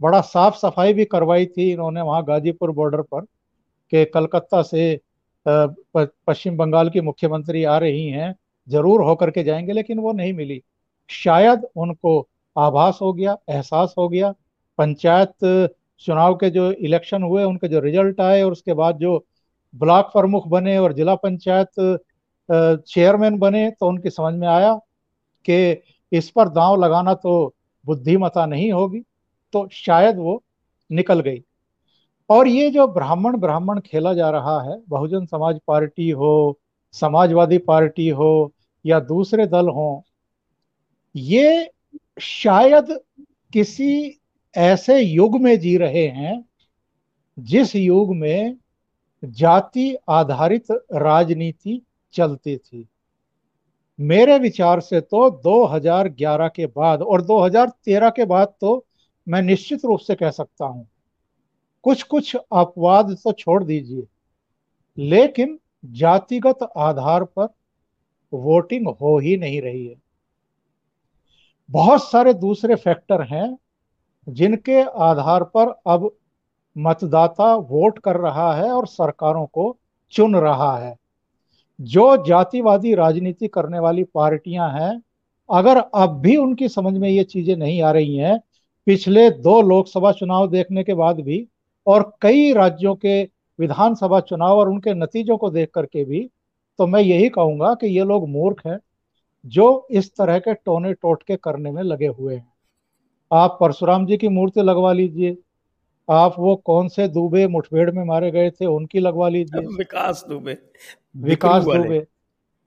[0.00, 5.00] बड़ा साफ़ सफ़ाई भी करवाई थी इन्होंने वहाँ गाजीपुर बॉर्डर पर, कि कलकत्ता से
[5.46, 8.34] पश्चिम बंगाल की मुख्यमंत्री आ रही हैं,
[8.68, 10.62] ज़रूर होकर के जाएँगे, लेकिन वो नहीं मिली।
[11.10, 14.34] शायद उनको आभास हो गया, एहसास हो गया,
[14.78, 19.24] पंचायत चुनाव के जो इलेक्शन हुए, उनके जो रिज़ल्ट आए, और उसके बाद जो
[19.74, 22.00] ब्लॉक प्रमुख बने और जिला पंचायत
[22.48, 24.74] चेयरमैन बने तो उनकी समझ में आया
[25.44, 27.54] कि इस पर दांव लगाना तो
[27.84, 29.02] बुद्धिमता नहीं होगी
[29.54, 30.42] तो शायद वो
[30.90, 31.42] निकल गई।
[32.30, 36.58] और ये जो ब्राह्मण ब्राह्मण खेला जा रहा है, बहुजन समाज पार्टी हो,
[36.94, 38.52] समाजवादी पार्टी हो
[38.84, 40.04] या दूसरे दल हो,
[41.14, 41.70] ये
[42.20, 42.98] शायद
[43.52, 44.20] किसी
[44.54, 46.44] ऐसे युग में जी रहे हैं
[47.38, 48.56] जिस युग में
[49.22, 51.80] जाति आधारित राजनीति
[52.14, 52.86] चलती थी।
[53.98, 58.84] मेरे विचार से तो 2011 के बाद और 2013 के बाद तो
[59.26, 60.86] मैं निश्चित रूप से कह सकता हूँ
[61.84, 64.06] कुछ कुछ अपवाद तो छोड़ दीजिए,
[64.98, 67.48] लेकिन जातिगत आधार पर
[68.32, 69.94] वोटिंग हो ही नहीं रही है।
[71.68, 73.56] बहुत सारे दूसरे फैक्टर हैं
[74.26, 76.10] जिनके आधार पर अब
[76.76, 79.76] मतदाता वोट कर रहा है और सरकारों को
[80.12, 80.96] चुन रहा है।
[81.78, 85.00] जो जातिवादी राजनीति करने वाली पार्टियाँ हैं,
[85.48, 88.38] अगर अब भी उनकी समझ में ये चीज़ें नहीं आ रही हैं,
[88.86, 91.46] पिछले दो लोकसभा चुनाव देखने के बाद भी
[91.86, 93.22] और कई राज्यों के
[93.58, 96.28] विधानसभा चुनाव और उनके नतीजों को देख करके भी
[96.78, 98.78] तो मैं यही कहूँगा कि ये लोग मूर्ख हैं,
[99.44, 102.52] जो इस तरह के टोने टोटके करने में लगे हुए हैं।
[103.30, 105.36] आप परशुराम जी की मूर्ति लगवा लीजिए।
[106.10, 110.58] आप वो कौन से दुबे मुठभेड़ में मारे गए थे उनकी लगवा लीजिए। विकास दुबे।
[111.16, 112.06] विकास दुबे।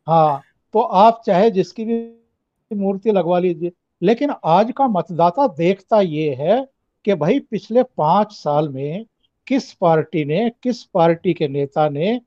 [0.08, 0.42] हाँ
[0.74, 6.68] तो आप चाहे जिसकी भी मूर्ति लगवा लीजिए। लेकिन आज का मतदाता देखता ये है
[7.06, 9.06] कि भाई पिछले पाँच साल में
[9.48, 12.22] किस पार्टी ने किस पार्टी के नेता ने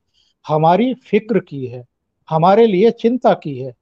[0.47, 1.85] हमारी फ़िक्र की है
[2.29, 3.73] हमारे लिए चिंता की है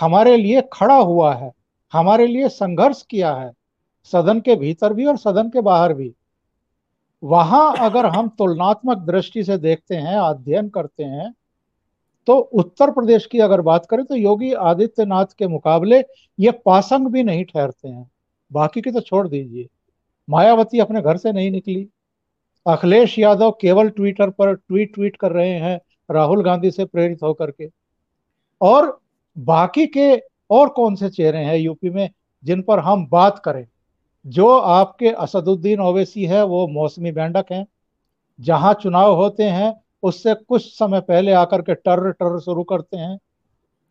[0.00, 1.52] हमारे लिए खड़ा हुआ है
[1.92, 3.52] हमारे लिए संघर्ष किया है
[4.04, 6.14] सदन के भीतर भी और सदन के बाहर भी।
[7.22, 11.32] वहाँ अगर हम तुलनात्मक दृष्टि से देखते हैं, अध्ययन करते हैं
[12.26, 16.00] तो उत्तर प्रदेश की अगर बात करें तो योगी आदित्यनाथ के मुकाबले
[16.40, 18.10] ये पासंग भी नहीं ठहरते हैं।
[18.52, 19.68] बाकी की तो छोड़ दीजिए।
[20.30, 21.88] मायावती अपने घर से नहीं निकली।
[22.66, 25.80] अखिलेश यादव केवल ट्विटर पर ट्वीट ट्वीट कर रहे हैं,
[26.10, 27.70] राहुल गांधी से प्रेरित होकर के।
[28.60, 29.00] और
[29.38, 30.16] बाकी के
[30.50, 32.10] और कौन से चेहरे हैं यूपी में
[32.44, 33.66] जिन पर हम बात करें?
[34.24, 37.66] जो आपके असदुद्दीन ओवैसी है, वो मौसमी बैंडक हैं।
[38.38, 43.18] जहाँ चुनाव होते हैं, उससे कुछ समय पहले आकर के टर टर शुरू करते हैं।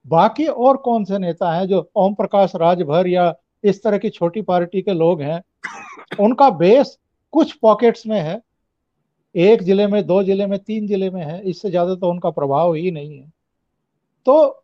[0.06, 4.41] बाकी और कौन से नेता हैं जो ओम प्रकाश राजभर या इस तरह की छोटी
[4.41, 5.41] पार्टी के लोग हैं,
[6.20, 6.98] उनका बेस
[7.34, 8.41] कुछ पॉकेट्स में है।
[9.36, 12.74] एक ज़िले में, दो ज़िले में, तीन ज़िले में है, इससे ज़्यादा तो उनका प्रभाव
[12.74, 13.32] ही नहीं है।
[14.26, 14.61] तो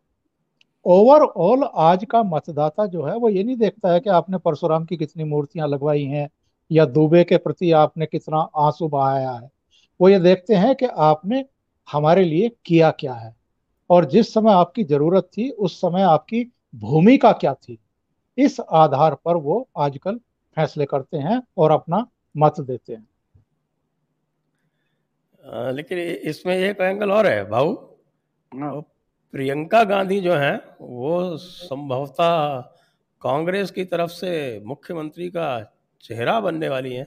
[0.88, 4.96] ओवरऑल आज का मतदाता जो है वो ये नहीं देखता है कि आपने परशुराम की
[4.96, 6.28] कितनी मूर्तियाँ लगवाई हैं
[6.72, 9.50] या दुबे के प्रति आपने कितना आँसू बहाया है।
[10.00, 11.44] वो ये देखते हैं कि आपने
[11.92, 13.36] हमारे लिए किया क्या है।
[13.90, 17.78] और जिस समय आपकी ज़रूरत थी उस समय आपकी भूमिका क्या थी
[18.38, 20.20] इस आधार पर वो आजकल
[20.56, 23.08] फैसले करते हैं और अपना मत देते हैं।
[25.44, 27.74] आ, लेकिन इसमें एक एंगल और है भाऊ।
[28.54, 28.82] हाँ।
[29.32, 32.60] प्रियंका गांधी जो है वो संभवतः
[33.22, 37.06] कांग्रेस की तरफ़ से मुख्यमंत्री का चेहरा बनने वाली हैं।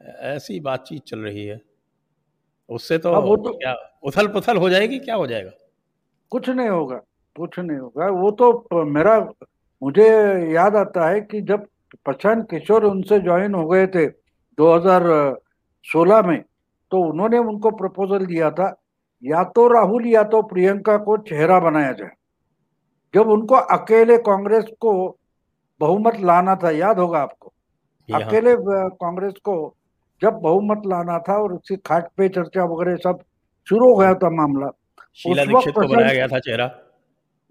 [0.00, 1.60] ऐसी बातचीत चल रही है।
[2.68, 5.50] उससे तो, वो तो क्या उथल पुथल हो जाएगी क्या हो जाएगा?
[6.30, 6.96] कुछ नहीं होगा
[7.36, 9.20] कुछ नहीं होगा। वो तो मेरा
[9.82, 10.08] मुझे
[10.54, 11.66] याद आता है कि जब
[12.04, 14.06] प्रशांत किशोर उनसे ज्वाइन हो गए थे
[14.58, 16.42] 2016 में
[16.90, 18.79] तो उन्होंने उनको प्रपोजल दिया था
[19.22, 22.10] या तो राहुल या तो प्रियंका को चेहरा बनाया जाए।
[23.14, 24.92] जब उनको अकेले कांग्रेस को
[25.80, 27.52] बहुमत लाना था याद होगा आपको?
[28.08, 29.54] अकेले कांग्रेस को
[30.22, 33.18] जब बहुमत लाना था और उसकी खाट पे चर्चा वगैरह सब
[33.66, 34.70] शुरू हो गया था मामला
[35.18, 36.70] शीला दीक्षित को बनाया गया था चेहरा?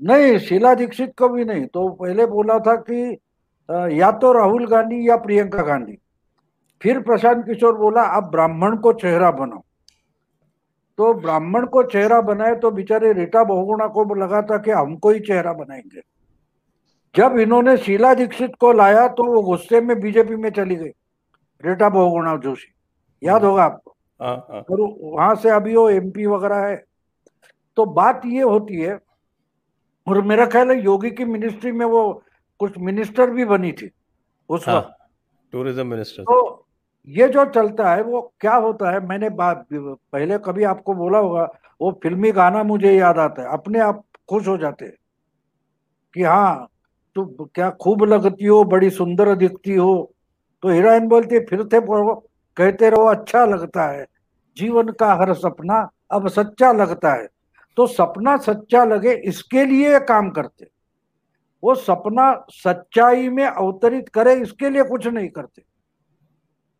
[0.02, 3.18] नहीं शीला दीक्षित को भी नहीं। तो पहले बोला था कि
[4.00, 5.98] या तो राहुल गांधी या प्रियंका गांधी।
[6.82, 9.62] फिर प्रशांत किशोर बोला आप ब्राह्मण को चेहरा बनाओ।
[11.00, 15.20] तो ब्राह्मण को चेहरा बनाए तो बेचारे रीटा बहुगुणा को लगा था कि हमको ही
[15.20, 16.02] चेहरा बनाएँगे।
[17.16, 20.92] जब इन्होंने शीला दीक्षित को लाया तो वो गुस्से में बीजेपी में चली गई
[21.64, 22.74] रीटा बहुगुणा जोशी।
[23.22, 23.96] याद होगा आपको?
[24.20, 26.76] हाँ, हाँ। और वहाँ से अभी वो एमपी वगैरह है।
[27.78, 29.00] तो बात ये होती है
[30.08, 32.02] और मेरा ख्याल है योगी की मिनिस्ट्री में वो
[32.60, 33.90] कुछ मिनिस्टर भी बनी थी
[34.50, 34.96] उस हाँ, वक्त।
[35.54, 36.66] टूरिज़्म मिनिस्टर तो
[37.10, 39.06] ये जो चलता है, वो क्या होता है?
[39.08, 41.44] मैंने बात पहले कभी आपको बोला होगा,
[41.82, 44.96] वो फिल्मी गाना मुझे याद आता है। अपने आप खुश हो जाते हैं
[46.14, 46.68] कि हाँ
[47.16, 50.12] तू क्या खूब लगती हो, बड़ी सुंदर दिखती हो।
[50.64, 51.80] तो हीरोइन बोलती फिर थे
[52.58, 54.06] कहते रहो अच्छा लगता है।
[54.58, 57.28] जीवन का हर सपना अब सच्चा लगता है।
[57.78, 60.68] तो सपना सच्चा लगे, इसके लिए काम करते।
[61.64, 65.64] वो सपना सच्चाई में अवतरित करे, इसके लिए कुछ नहीं करते।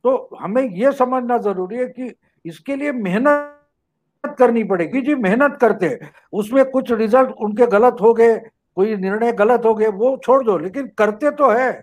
[0.06, 2.14] तो हमें यह समझना ज़रूरी है कि
[2.46, 6.00] इसके लिए मेहनत करनी पड़ेगी। जी, मेहनत करते
[6.34, 8.38] उसमें कुछ रिज़ल्ट उनके गलत हो गए,
[8.78, 11.82] कोई निर्णय गलत हो गए, वो छोड़ दो, लेकिन करते तो है।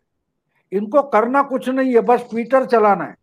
[0.72, 3.14] इनको करना कुछ नहीं है, बस ट्विटर चलाना है।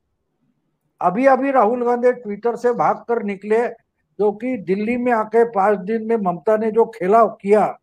[1.02, 6.06] अभी अभी राहुल गांधी ट्विटर से भाग कर निकले क्योंकि दिल्ली में आके पाँच दिन
[6.08, 7.76] में ममता ने जो खेला किया,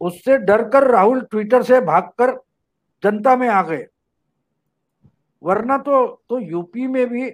[0.00, 2.30] उससे डरकर राहुल ट्विटर से भागकर
[3.02, 3.86] जनता में आ गए।
[5.44, 7.30] वरना तो तो यूपी में भी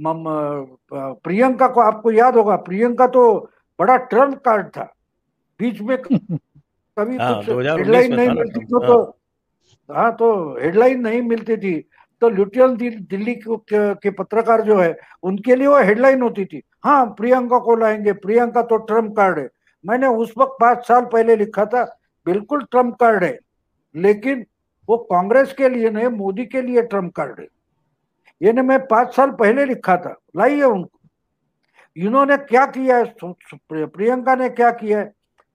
[0.00, 3.22] प्रियंका को आपको याद होगा प्रियंका तो
[3.78, 4.82] बड़ा ट्रंप कार्ड था।
[5.60, 9.02] बीच में कभी हाँ, कुछ हेडलाइन नहीं मिलती तो, तो
[9.90, 11.74] हाँ तो हेडलाइन नहीं मिलती थी।
[12.22, 17.58] तो लुटियन दिल्ली के पत्रकार जो है उनके लिए वो हेडलाइन होती थी। हाँ प्रियंका
[17.58, 19.48] को लाएँगे प्रियंका तो ट्रंप कार्ड है।
[19.84, 21.84] मैंने उस वक्त पाँच साल पहले लिखा था
[22.26, 23.38] बिल्कुल ट्रंप कार्ड है।
[23.94, 24.44] लेकिन
[24.88, 27.46] वो कांग्रेस के लिए नहीं मोदी के लिए ट्रंप कार्ड है।
[28.40, 30.98] ये ने मैं पाँच साल पहले लिखा था लाइए उनको।
[31.96, 33.14] इन्होंने क्या किया है?
[33.72, 35.04] प्रियंका ने क्या किया है?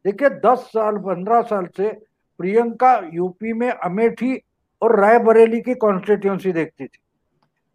[0.06, 1.92] देखिए दस साल पंद्रह साल से
[2.40, 4.36] प्रियंका यूपी में अमेठी
[4.82, 7.00] और रायबरेली की कॉन्स्टिट्यूंसी देखती थी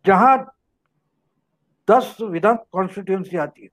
[0.04, 0.36] जहाँ
[1.88, 3.68] दस विधान कॉन्स्टिट्यूंसी आती है।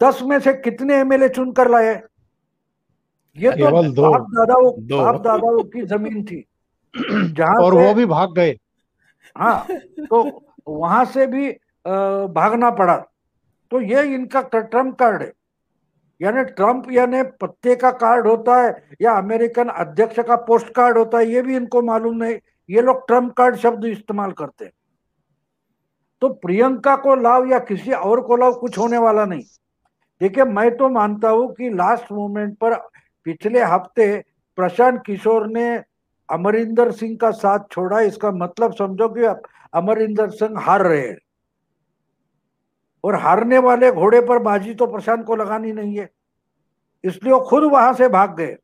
[0.00, 1.94] दस में से कितने एमएलए चुनकर लाए
[3.36, 6.44] ये तो बाप दादाओं बाप दादाओं की ज़मीन थी।
[7.34, 8.56] जहाँ और वो भी भाग गए।
[9.36, 9.66] हाँ
[10.00, 10.22] तो
[10.68, 11.50] वहाँ से भी
[12.32, 12.96] भागना पड़ा।
[13.72, 15.32] तो ये इनका ट्रंप कार्ड है।
[16.20, 21.18] यानी ट्रंप यानी पत्ते का कार्ड होता है या अमेरिकन अध्यक्ष का पोस्ट कार्ड होता
[21.18, 22.36] है ये भी इनको मालूम नहीं।
[22.68, 24.72] ये लोग ट्रंप कार्ड शब्द इस्तेमाल करते हैं।
[26.22, 29.42] तो प्रियंका को लाओ या किसी और को लाओ कुछ होने वाला नहीं।
[30.20, 32.74] देखिए मैं तो मानता हूँ कि लास्ट मोमेंट पर
[33.26, 34.16] पिछले हफ़्ते
[34.58, 35.78] प्रशांत किशोर ने
[36.28, 39.24] अमरिंदर सिंह का साथ छोड़ा, इसका मतलब समझो कि
[39.74, 41.16] अमरिंदर सिंह हार रहे हैं।
[43.04, 46.08] और हारने वाले घोड़े पर बाजी तो प्रशांत को लगानी नहीं है।
[47.04, 48.56] इसलिए वो खुद वहाँ से भाग गए।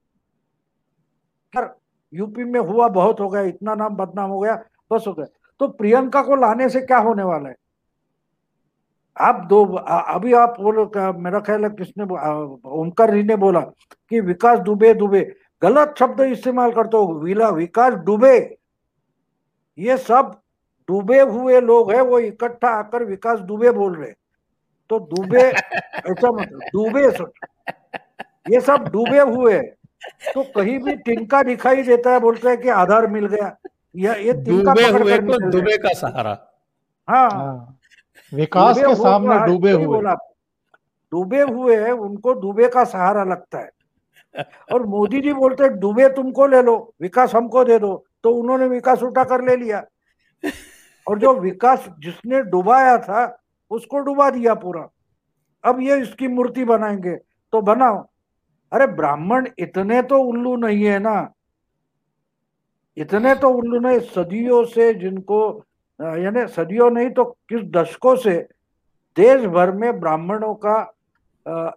[2.13, 4.55] यूपी में हुआ बहुत हो गया, इतना नाम बदनाम हो गया,
[4.91, 5.27] बस हो गया।
[5.61, 7.57] तो प्रियंका को लाने से क्या होने वाला है?
[9.17, 14.59] आप दो अभी आप बोलो मेरा ख्याल है, किसने ओमकार जी ने बोला कि विकास
[14.61, 15.21] दुबे दुबे
[15.63, 18.37] गलत शब्द इस्तेमाल करते हो विला विकास डूबे।
[19.79, 20.41] ये सब
[20.89, 24.13] डूबे हुए लोग हैं वो इकट्ठा आकर विकास दुबे बोल रहे
[24.91, 25.43] तो डूबे
[26.11, 27.03] ऐसा मतलब डूबे
[28.53, 29.59] ये सब डूबे हुए
[30.35, 33.57] तो कहीं भी तिनका दिखाई देता है बोलते हैं कि आधार मिल गया।
[33.97, 36.37] यह ये तिनका हुए तो डूबे का सहारा।
[37.09, 37.79] हाँ, हाँ।
[38.33, 40.15] विकास के सामने डूबे हुए। बोला?
[41.13, 43.71] डूबे हुए हैं उनको डूबे का सहारा लगता है।
[44.73, 49.03] और मोदी जी बोलते, डूबे तुमको ले लो, विकास हमको दे दो। तो उन्होंने विकास
[49.03, 49.85] उठा कर ले लिया।
[51.07, 53.39] और जो विकास जिसने डुबाया था,
[53.71, 54.89] उसको डुबा दिया पूरा।
[55.65, 57.15] अब ये इसकी मूर्ति बनाएँगे
[57.53, 57.99] तो बनाओ।
[58.73, 61.33] अरे ब्राह्मण इतने तो उल्लू नहीं है ना।
[62.97, 65.65] इतने तो उल्लू नहीं, सदियों से जिनको
[66.01, 68.35] यानी सदियों नहीं तो किस दशकों से
[69.17, 70.81] देश भर में ब्राह्मणों का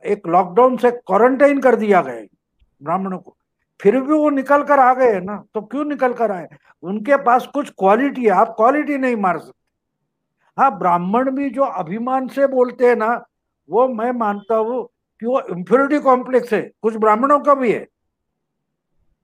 [0.06, 2.26] एक लॉकडाउन से क्वारंटाइन कर दिया गया।
[2.82, 3.36] ब्राह्मणों को।
[3.80, 6.48] फिर भी वो निकल कर आ गए ना तो क्यों निकल कर आए?
[6.84, 9.56] उनके पास कुछ क्वालिटी है, आप क्वालिटी नहीं मार सकते।
[10.58, 13.26] हाँ ब्राह्मण भी जो अभिमान से बोलते हैं ना,
[13.70, 14.84] वो मैं मानता हूँ
[15.22, 17.86] कि वो इंफ्योरिटी कॉम्प्लेक्स है, कुछ ब्राह्मणों का भी है।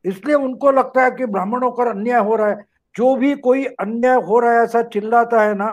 [0.06, 4.22] इसलिए उनको लगता है कि ब्राह्मणों का अन्याय हो रहा है। जो भी कोई अन्याय
[4.22, 5.68] हो रहा है, ऐसा चिल्लाता है ना,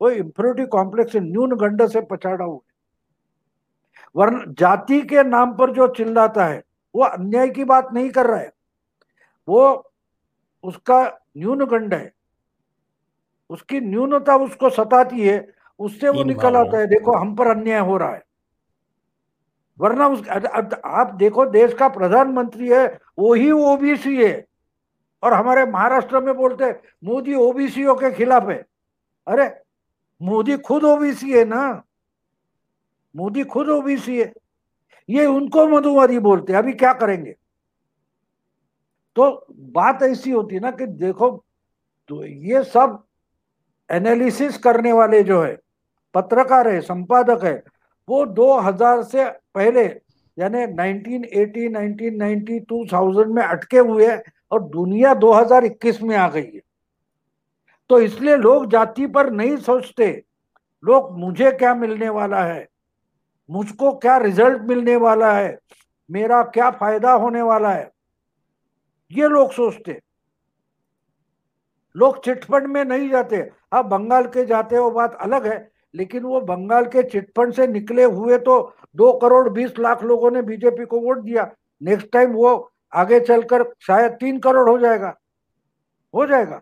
[0.00, 2.58] वो इंफ्योरिटी कॉम्प्लेक्स से न्यून गंड से पछाड़ा हुआ
[4.14, 6.62] वर्ण जाति के नाम पर जो चिल्लाता है
[6.96, 8.52] वो अन्याय की बात नहीं कर रहा है।
[9.48, 9.92] वो
[10.64, 11.00] उसका
[11.36, 12.12] न्यून गंड है।
[13.50, 15.36] उसकी न्यूनता उसको सताती है
[15.80, 18.22] उससे वो निकल आता है। देखो हम पर अन्याय हो रहा है।
[19.78, 22.86] वरना उस आप देखो देश का प्रधानमंत्री है
[23.18, 24.46] वो ही ओबीसी है।
[25.22, 26.70] और हमारे महाराष्ट्र में बोलते
[27.04, 28.64] मोदी ओबीसीओ के खिलाफ है।
[29.26, 29.48] अरे
[30.20, 31.82] मोदी खुद ओबीसी है ना?
[33.14, 34.32] मोदी खुद ओबीसी है।
[35.08, 37.36] ये उनको मधुवादी बोलते हैं अभी क्या करेंगे?
[39.16, 41.44] तो बात ऐसी होती है ना कि देखो
[42.08, 43.02] तो ये सब
[43.90, 45.58] एनालिसिस करने वाले जो है
[46.14, 47.62] पत्रकार है संपादक है
[48.08, 49.84] वो 2000 से पहले
[50.38, 56.60] यानी 1980, 1990, 2000 में अटके हुए हैं और दुनिया 2021 में आ गई है।
[57.90, 60.24] तो इसलिए लोग जाति पर नहीं सोचते।
[60.84, 62.68] लोग मुझे क्या मिलने वाला है?
[63.48, 65.58] मुझको क्या रिज़ल्ट मिलने वाला है?
[66.10, 67.90] मेरा क्या फ़ायदा होने वाला है?
[69.10, 70.00] ये लोग सोचते।
[71.96, 73.36] लोग चिटफंड में नहीं जाते।
[73.72, 78.04] अब बंगाल के जाते वो बात अलग है, लेकिन वो बंगाल के चिटफंड से निकले
[78.04, 78.60] हुए तो
[78.96, 81.50] दो करोड़ बीस लाख लोगों ने बीजेपी को वोट दिया।
[81.82, 85.14] नेक्स्ट टाइम वो आगे चलकर शायद तीन करोड़ हो जाएगा।
[86.14, 86.60] हो जाएगा।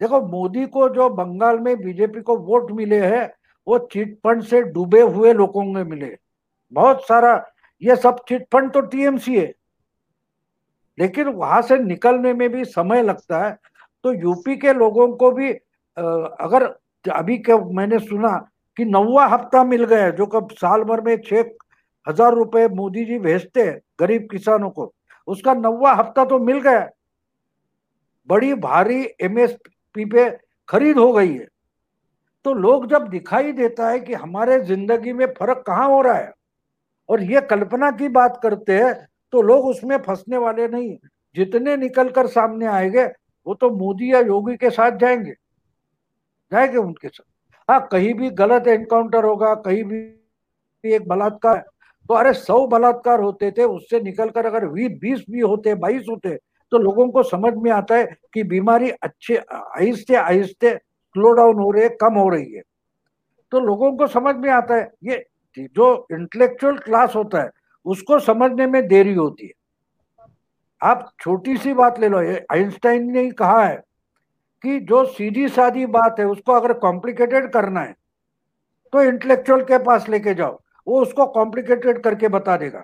[0.00, 3.26] देखो, मोदी को जो बंगाल में बीजेपी को वोट मिले हैं
[3.66, 6.16] वो चिटफंड से डूबे हुए लोगों में मिले।
[6.72, 7.44] बहुत सारा,
[7.82, 9.52] ये सब चिटफंड तो टीएमसी है।
[10.98, 13.56] लेकिन वहाँ से निकलने में भी समय लगता है।
[14.04, 16.64] तो यूपी के लोगों को भी अगर
[17.04, 18.36] अभी क्या मैंने सुना
[18.76, 21.44] कि नौवा हफ़्ता मिल गया जो कब साल भर में छह
[22.06, 24.92] हज़ार रुपए मोदी जी भेजते हैं गरीब किसानों को,
[25.28, 26.88] उसका नौवा हफ़्ता तो मिल गया
[28.28, 30.28] बड़ी भारी एमएसपी पे
[30.68, 31.46] खरीद हो गई है।
[32.46, 36.32] तो लोग जब दिखाई देता है कि हमारे ज़िंदगी में फ़र्क कहाँ हो रहा है,
[37.08, 38.92] और ये कल्पना की बात करते हैं
[39.32, 40.96] तो लोग उसमें फंसने वाले नहीं
[41.36, 43.04] जितने निकल कर सामने आएँगे,
[43.46, 45.34] वो तो मोदी या योगी के साथ जाएँगे
[46.52, 47.24] जाएँगे उनके साथ।
[47.68, 51.58] हाँ कहीं भी गलत एनकाउंटर होगा, कहीं भी एक बलात्कार
[52.08, 56.36] तो अरे सौ बलात्कार होते थे, उससे निकल कर अगर बीस भी होते, बाईस होते
[56.72, 60.78] तो लोगों को समझ में आता है कि बीमारी अच्छे आहिस्ते आहिस्ते
[61.16, 62.62] स्लो डाउन हो रही है, कम हो रही है।
[63.52, 65.26] तो लोगों को समझ में आता है, ये
[65.56, 67.50] जो इंटेलेक्चुअल क्लास होता है,
[67.86, 69.52] उसको समझने में देरी होती है।
[70.80, 72.18] आप छोटी सी बात ले लो
[72.52, 73.76] आइंस्टाइन ने कहा है
[74.64, 77.94] कि जो सीधी सादी बात है, उसको अगर कॉम्प्लिकेटेड करना है
[78.92, 82.82] तो इंटेलेक्चुअल के पास लेके जाओ। वो उसको कॉम्प्लिकेटेड करके बता देगा।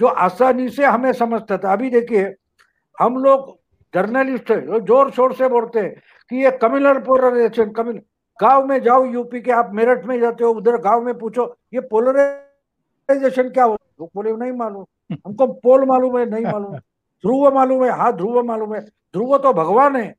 [0.00, 2.34] जो आसानी से हमें समझता था, अभी देखिए,
[2.98, 3.58] हम लोग
[3.94, 5.94] जर्नलिस्ट है जो ज़ोर शोर से बोलते हैं
[6.30, 8.00] कि ये कम्युनल पोलराइजेशन कम्युनल
[8.40, 11.80] गाँव में जाओ यूपी के आप मेरठ में जाते हो उधर गाँव में पूछो ये
[11.80, 13.74] पोलराइजेशन क्या हो?
[14.00, 14.84] लोग बोले नहीं मालूम।
[15.26, 19.52] हमको पोल मालूम है नहीं मालूम। ध्रुव मालूम है हाँ ध्रुव मालूम है। ध्रुव तो
[19.52, 20.14] भगवान है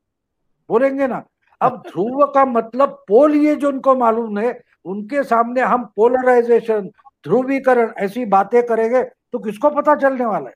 [0.70, 1.24] बोलेंगे ना।
[1.62, 6.90] अब ध्रुव का मतलब पोल ये जो उनको मालूम है उनके सामने हम पोलराइजेशन
[7.26, 10.56] ध्रुवीकरण ऐसी बातें करेंगे तो किसको पता चलने वाला है?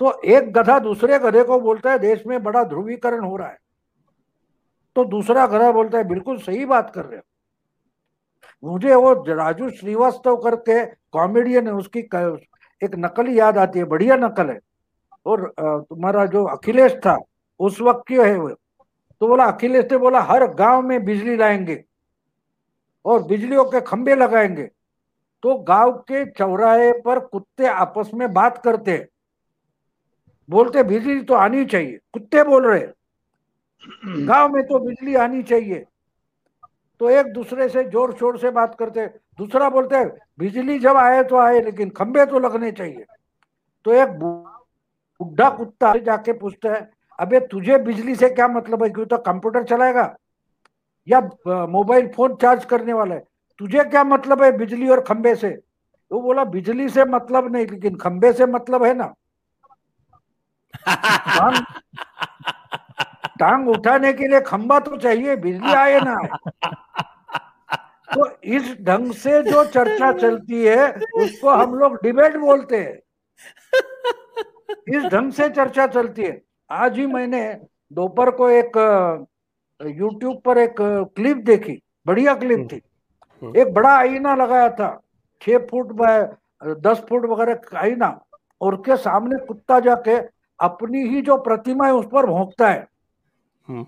[0.00, 3.58] तो एक गधा दूसरे गधे को बोलता है, देश में बड़ा ध्रुवीकरण हो रहा है।
[4.96, 10.36] तो दूसरा गधा बोलता है, बिल्कुल सही बात कर रहे हो। मुझे वो राजू श्रीवास्तव
[10.36, 12.00] करके कॉमेडियन है, उसकी
[12.82, 14.58] एक नकल याद आती है, बढ़िया नकल है।
[15.26, 17.18] और तुम्हारा जो अखिलेश था,
[17.60, 21.84] उस वक्त क्यों है वो। तो बोला, अखिलेश ने बोला, हर गाँव में बिजली लाएँगे
[23.04, 24.70] और बिजलियों के खंबे लगाएँगे।
[25.42, 29.06] तो गाँव के चौराहे पर कुत्ते आपस में बात करते
[30.50, 32.80] बोलते बिजली तो आनी चाहिए। कुत्ते बोल रहे
[34.26, 35.84] गाँव में तो बिजली आनी चाहिए।
[37.00, 39.06] तो एक दूसरे से ज़ोर शोर से बात करते
[39.38, 40.04] दूसरा बोलते है
[40.38, 43.04] बिजली जब आए तो आए लेकिन खंबे तो लगने चाहिए।
[43.86, 48.88] तो एक बुढ़ा कुत्ता जाके पूछता है अबे तुझे बिजली से क्या मतलब है?
[48.90, 50.14] क्यों तो कंप्यूटर चलाएगा?
[51.08, 51.20] या
[51.68, 53.24] मोबाइल फ़ोन चार्ज करने वाला है?
[53.60, 55.48] तुझे क्या मतलब है बिजली और खंबे से?
[56.10, 59.12] वो बोला बिजली से मतलब नहीं लेकिन खंबे से मतलब है ना।
[63.40, 66.36] टांग, उठाने के लिए खंबा तो चाहिए बिजली आए ना।
[68.14, 72.98] तो इस ढंग से जो चर्चा चलती है उसको हम लोग डिबेट बोलते हैं।
[74.96, 77.60] इस ढंग से चर्चा चलती है। आज ही मैंने
[77.92, 78.76] दोपहर को एक
[79.86, 80.74] यूट्यूब पर एक
[81.16, 82.82] क्लिप देखी। बढ़िया क्लिप थी।
[83.42, 85.00] हम्म। एक बड़ा आईना लगाया था।
[85.42, 86.32] छह फुट बाय
[86.64, 88.24] दस फुट वगैरह आईना।
[88.60, 92.88] और उसके सामने कुत्ता जाके अपनी ही जो प्रतिमा है उस पर भोंकता है।
[93.68, 93.86] हम्म।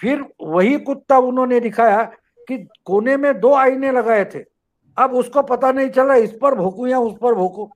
[0.00, 2.02] फिर वही कुत्ता उन्होंने दिखाया
[2.48, 4.44] कि कोने में दो आईने लगाए थे।
[4.98, 7.70] अब उसको पता नहीं चला इस पर भोकू या उस पर भोकू।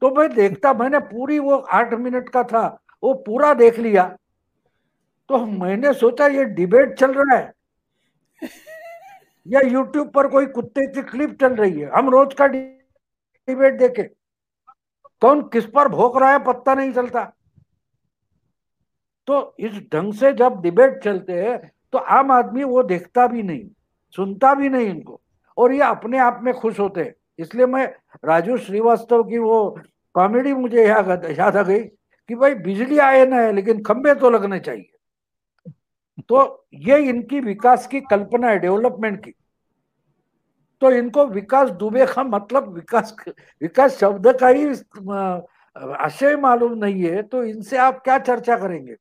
[0.00, 4.16] तो मैं देखता मैंने पूरी वो आठ मिनट का था वो पूरा देख लिया।
[5.28, 7.52] तो मैंने सोचा ये डिबेट चल रहा है।
[9.46, 14.21] या यूट्यूब पर कोई कुत्ते की क्लिप चल रही है। हम रोज का डिबेट देखे।
[15.22, 17.24] कौन किस पर भोग रहा है पत्ता नहीं चलता।
[19.28, 21.58] तो इस ढंग से जब डिबेट चलते हैं
[21.92, 23.64] तो आम आदमी वो देखता भी नहीं,
[24.14, 25.20] सुनता भी नहीं इनको,
[25.56, 27.86] और ये अपने आप में खुश होते हैं। इसलिए मैं
[28.24, 29.78] राजू श्रीवास्तव की वो
[30.14, 34.30] कॉमेडी मुझे याद याद आ गई कि भाई बिजली आए ना है लेकिन खंबे तो
[34.30, 35.72] लगने चाहिए।
[36.20, 39.34] तो ये इनकी विकास की कल्पना है, डेवलपमेंट की।
[40.82, 43.14] तो इनको विकास दुबे का मतलब विकास
[43.62, 44.64] विकास शब्द का ही
[45.76, 48.96] आशय मालूम नहीं है तो इनसे आप क्या चर्चा करेंगे?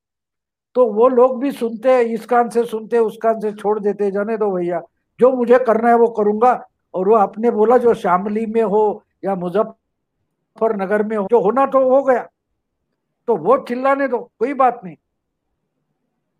[0.76, 3.80] तो वो लोग भी सुनते हैं, इस कान से सुनते हैं, उस कान से छोड़
[3.80, 4.82] देते जाने दो भैया।
[5.20, 6.54] जो मुझे करना है वो करूँगा,
[6.94, 11.88] और वो आपने बोला जो शामली में हो या मुजफ्फरनगर में हो, जो होना तो
[11.90, 12.28] हो गया
[13.28, 14.96] तो वो चिल्लाने दो, कोई बात नहीं।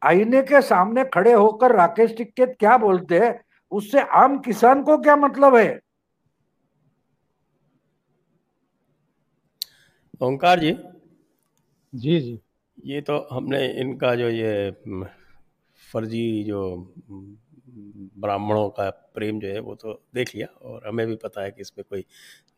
[0.02, 3.40] आईने के सामने खड़े होकर राकेश टिक्केत क्या बोलते हैं?
[3.72, 5.80] उससे आम किसान को क्या मतलब है?
[10.22, 10.72] ओंकार जी।
[11.94, 12.40] जी जी।
[12.86, 14.72] ये तो हमने इनका जो ये
[15.94, 16.62] फर्जी जो
[18.18, 21.62] ब्राह्मणों का प्रेम जो है वो तो देख लिया और हमें भी पता है कि
[21.62, 22.06] इसमें कोई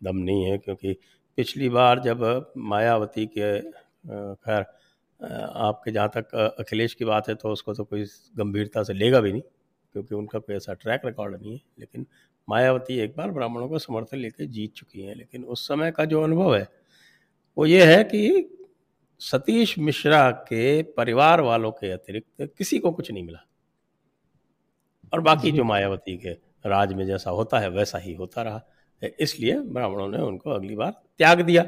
[0.04, 0.94] दम नहीं है क्योंकि
[1.38, 3.60] पिछली बार जब मायावती के
[4.36, 4.66] खैर
[5.46, 8.06] आपके जहाँ तक अखिलेश की बात है तो उसको तो कोई
[8.38, 9.42] गंभीरता से लेगा भी नहीं।
[9.94, 12.08] क्योंकि उनका कोई ऐसा ट्रैक रिकॉर्ड नहीं है लेकिन
[12.50, 16.24] मायावती एक बार ब्राह्मणों को समर्थन लेकर जीत चुकी हैं लेकिन उस समय का जो
[16.24, 16.68] अनुभव है
[17.58, 18.50] वो ये है कि
[19.20, 23.48] सतीश मिश्रा के परिवार वालों के अतिरिक्त किसी को कुछ नहीं मिला।
[25.14, 26.30] और बाकी जो। मायावती के
[26.66, 28.64] राज में जैसा होता है वैसा ही होता रहा।
[29.20, 31.66] इसलिए ब्राह्मणों ने उनको अगली बार त्याग दिया।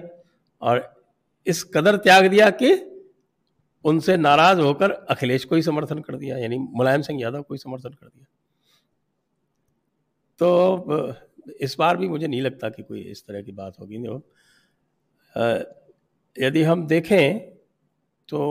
[0.62, 1.04] और
[1.46, 2.95] इस कदर त्याग दिया कि
[3.86, 7.58] उनसे नाराज़ होकर अखिलेश को ही समर्थन कर दिया, यानी मुलायम सिंह यादव को ही
[7.58, 8.26] समर्थन कर दिया।
[10.40, 14.20] तो इस बार भी मुझे नहीं लगता कि कोई इस तरह की बात होगी। नहीं
[16.36, 17.40] यदि हम देखें
[18.30, 18.42] तो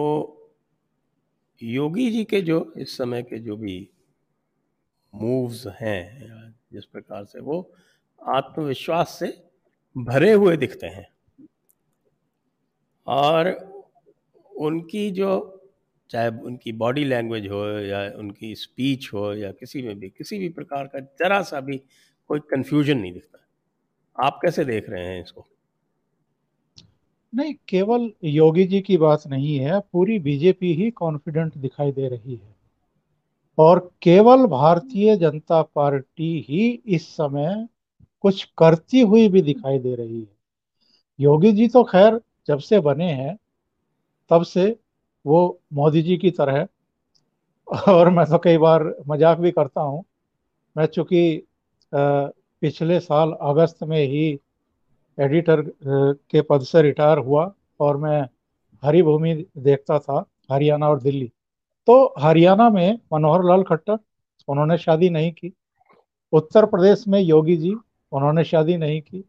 [1.63, 3.89] योगी जी के जो, इस समय के जो भी
[5.15, 7.71] मूव्स हैं, जिस प्रकार से वो
[8.21, 9.27] आत्मविश्वास से
[9.97, 11.07] भरे हुए दिखते हैं,
[13.07, 13.74] और
[14.59, 15.61] उनकी जो,
[16.11, 20.49] चाहे उनकी बॉडी लैंग्वेज हो या उनकी स्पीच हो या किसी में भी, किसी भी
[20.49, 21.77] प्रकार का जरा सा भी
[22.29, 23.39] कोई कंफ्यूजन नहीं दिखता।
[24.27, 25.47] आप कैसे देख रहे हैं इसको?
[27.35, 32.35] नहीं, केवल योगी जी की बात नहीं है, पूरी बीजेपी ही कॉन्फिडेंट दिखाई दे रही
[32.35, 32.55] है।
[33.59, 37.69] और केवल भारतीय जनता पार्टी ही इस समय
[38.21, 40.37] कुछ करती हुई भी दिखाई दे रही है।
[41.21, 43.39] योगी जी तो खैर जब से बने हैं
[44.31, 44.65] तब से
[45.25, 46.67] वो मोदी जी की तरह
[47.89, 50.05] और मैं तो कई बार मज़ाक भी करता हूँ।
[50.77, 51.47] मैं चूँकि
[51.93, 54.27] पिछले साल अगस्त में ही
[55.19, 58.21] एडिटर के पद से रिटायर हुआ और मैं
[58.83, 61.31] हरी भूमि देखता था, हरियाणा और दिल्ली।
[61.89, 63.99] तो हरियाणा में मनोहर लाल खट्टर,
[64.49, 65.53] उन्होंने शादी नहीं की।
[66.33, 67.75] उत्तर प्रदेश में योगी जी,
[68.13, 69.25] उन्होंने शादी नहीं की।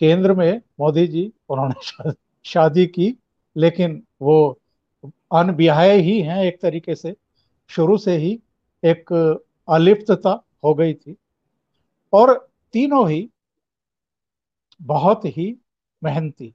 [0.00, 2.12] केंद्र में मोदी जी, उन्होंने
[2.44, 3.14] शादी की।
[3.58, 4.58] लेकिन वो
[5.32, 7.14] अनबिहाय ही हैं एक तरीके से।
[7.70, 8.32] शुरू से ही
[8.82, 9.12] एक
[9.68, 10.30] अलिप्तता
[10.64, 11.16] हो गई थी।
[12.12, 13.28] और तीनों ही
[14.82, 15.54] बहुत ही
[16.02, 16.54] मेहनती।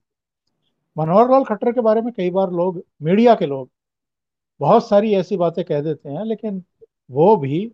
[0.97, 3.69] मनोहर लाल खट्टर के बारे में कई बार लोग, मीडिया के लोग
[4.59, 6.63] बहुत सारी ऐसी बातें कह देते हैं, लेकिन
[7.11, 7.71] वो भी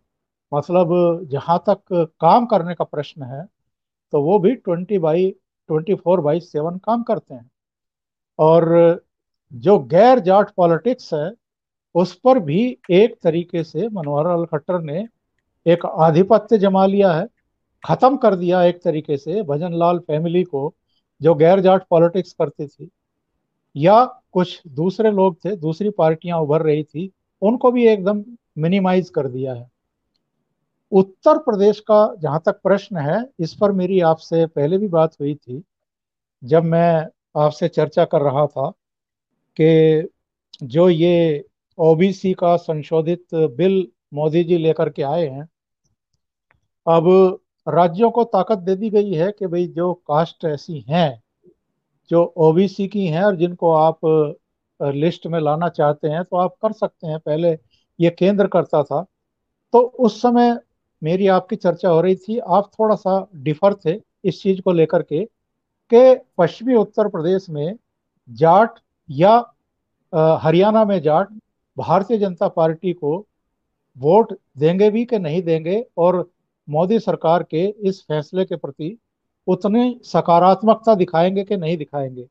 [0.52, 0.90] मतलब
[1.32, 1.80] जहाँ तक
[2.22, 3.46] काम करने का प्रश्न है
[4.14, 5.30] तो वो भी twenty by,
[5.70, 7.50] twenty four by seven काम करते हैं।
[8.40, 9.04] और
[9.54, 11.32] जो गैर जाट पॉलिटिक्स है,
[11.96, 15.08] उस पर भी एक तरीके से मनोहर लाल खट्टर ने
[15.66, 17.28] एक आधिपत्य जमा लिया है,
[17.86, 20.74] खत्म कर दिया एक तरीके से भजन लाल फैमिली को,
[21.22, 22.90] जो गैर जाट पॉलिटिक्स करती थी।
[23.76, 28.24] या कुछ दूसरे लोग थे, दूसरी पार्टियाँ उभर रही थी, उनको भी एकदम
[28.58, 29.70] मिनिमाइज कर दिया है।
[30.92, 35.36] उत्तर प्रदेश का जहाँ तक प्रश्न है, इस पर मेरी आपसे पहले भी बात हुई
[35.36, 35.64] थी,
[36.44, 38.74] जब मैं आपसे चर्चा कर रहा था
[39.62, 40.10] कि
[40.66, 41.46] जो ये
[41.78, 45.48] ओबीसी का संशोधित बिल मोदी जी लेकर के आए हैं,
[46.88, 51.22] अब राज्यों को ताकत दे दी गई है कि भाई जो कास्ट ऐसी हैं,
[52.10, 54.00] जो ओबीसी की हैं और जिनको आप
[54.82, 57.58] लिस्ट में लाना चाहते हैं तो आप कर सकते हैं। पहले
[58.00, 59.06] ये केंद्र करता था।
[59.74, 60.58] तो उस समय
[61.04, 65.02] मेरी आपकी चर्चा हो रही थी। आप थोड़ा सा डिफर थे इस चीज़ को लेकर
[65.02, 65.26] के
[65.94, 67.76] कि पश्चिमी उत्तर प्रदेश में
[68.30, 68.80] जाट
[69.10, 69.38] या
[70.14, 71.28] हरियाणा में जाट
[71.78, 73.26] भारतीय जनता पार्टी को
[73.98, 76.30] वोट देंगे भी कि नहीं देंगे और
[76.70, 78.98] मोदी सरकार के इस फैसले के प्रति
[79.48, 82.28] उतनी सकारात्मकता दिखाएँगे कि नहीं दिखाएँगे?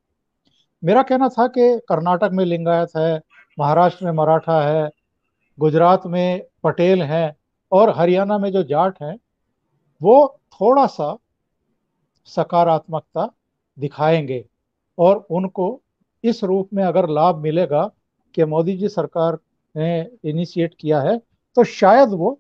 [0.85, 3.21] मेरा कहना था कि कर्नाटक में लिंगायत है,
[3.59, 4.91] महाराष्ट्र में मराठा है,
[5.59, 7.37] गुजरात में पटेल हैं
[7.73, 9.19] और हरियाणा में जो जाट हैं,
[10.03, 11.17] वो थोड़ा सा
[12.27, 13.31] सकारात्मकता
[13.79, 14.45] दिखाएँगे
[14.99, 15.81] और उनको
[16.25, 17.91] इस रूप में अगर लाभ मिलेगा
[18.35, 19.39] कि मोदी जी सरकार
[19.75, 21.17] ने इनिशिएट किया है
[21.57, 22.39] तो शायद वो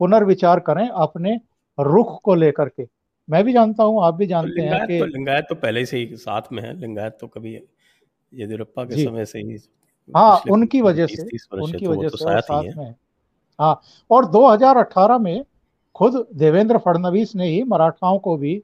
[0.00, 1.38] पुनर्विचार करें अपने
[1.78, 2.86] रुख को लेकर के।
[3.28, 5.98] मैं भी जानता हूँ आप भी तो जानते हैं कि तो लिंगायत तो पहले से
[5.98, 9.58] ही साथ में है। लिंगायत तो कभी येदियुरप्पा के समय से ही
[10.16, 11.22] हाँ उनकी वजह से
[11.56, 12.94] उनकी तो वजह तो से साथ में
[13.58, 15.44] हाँ। और 2018 में
[15.94, 18.62] खुद देवेंद्र फडणवीस ने ही मराठाओं को भी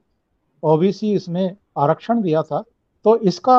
[0.62, 2.62] ओबीसी इसमें आरक्षण दिया था
[3.04, 3.56] तो इसका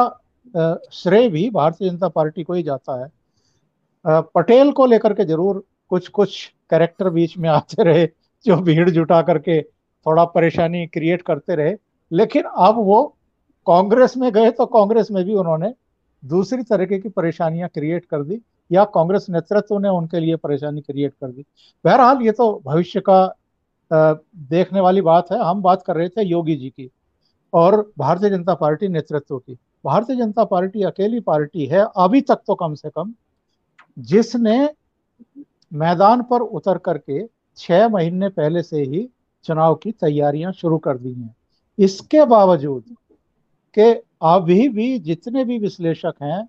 [0.56, 6.08] श्रेय भी भारतीय जनता पार्टी को ही जाता है। पटेल को लेकर के ज़रूर कुछ
[6.10, 8.06] कुछ कैरेक्टर बीच में आते रहे,
[8.46, 11.76] जो भीड़ जुटा करके थोड़ा परेशानी क्रिएट करते रहे।
[12.12, 13.04] लेकिन अब वो
[13.68, 15.74] कांग्रेस में गए तो कांग्रेस में भी उन्होंने
[16.24, 18.42] दूसरी तरीके की परेशानियाँ क्रिएट कर दी,
[18.72, 21.46] या कांग्रेस नेतृत्व ने उनके लिए परेशानी क्रिएट कर दी।
[21.86, 23.36] बहरहाल ये तो भविष्य का
[23.92, 26.90] देखने वाली बात है। हम बात कर रहे थे योगी जी की
[27.54, 32.56] और भारतीय जनता पार्टी नेतृत्व की। भारतीय जनता पार्टी अकेली पार्टी है, अभी तक तो
[32.56, 33.14] कम से कम,
[33.98, 34.58] जिसने
[35.72, 37.22] मैदान पर उतर करके
[37.58, 39.08] छह महीने पहले से ही
[39.46, 41.36] चुनाव की तैयारियाँ शुरू कर दी हैं।
[41.78, 42.84] इसके बावजूद
[43.78, 43.92] कि
[44.24, 46.48] अभी भी जितने भी विश्लेषक हैं,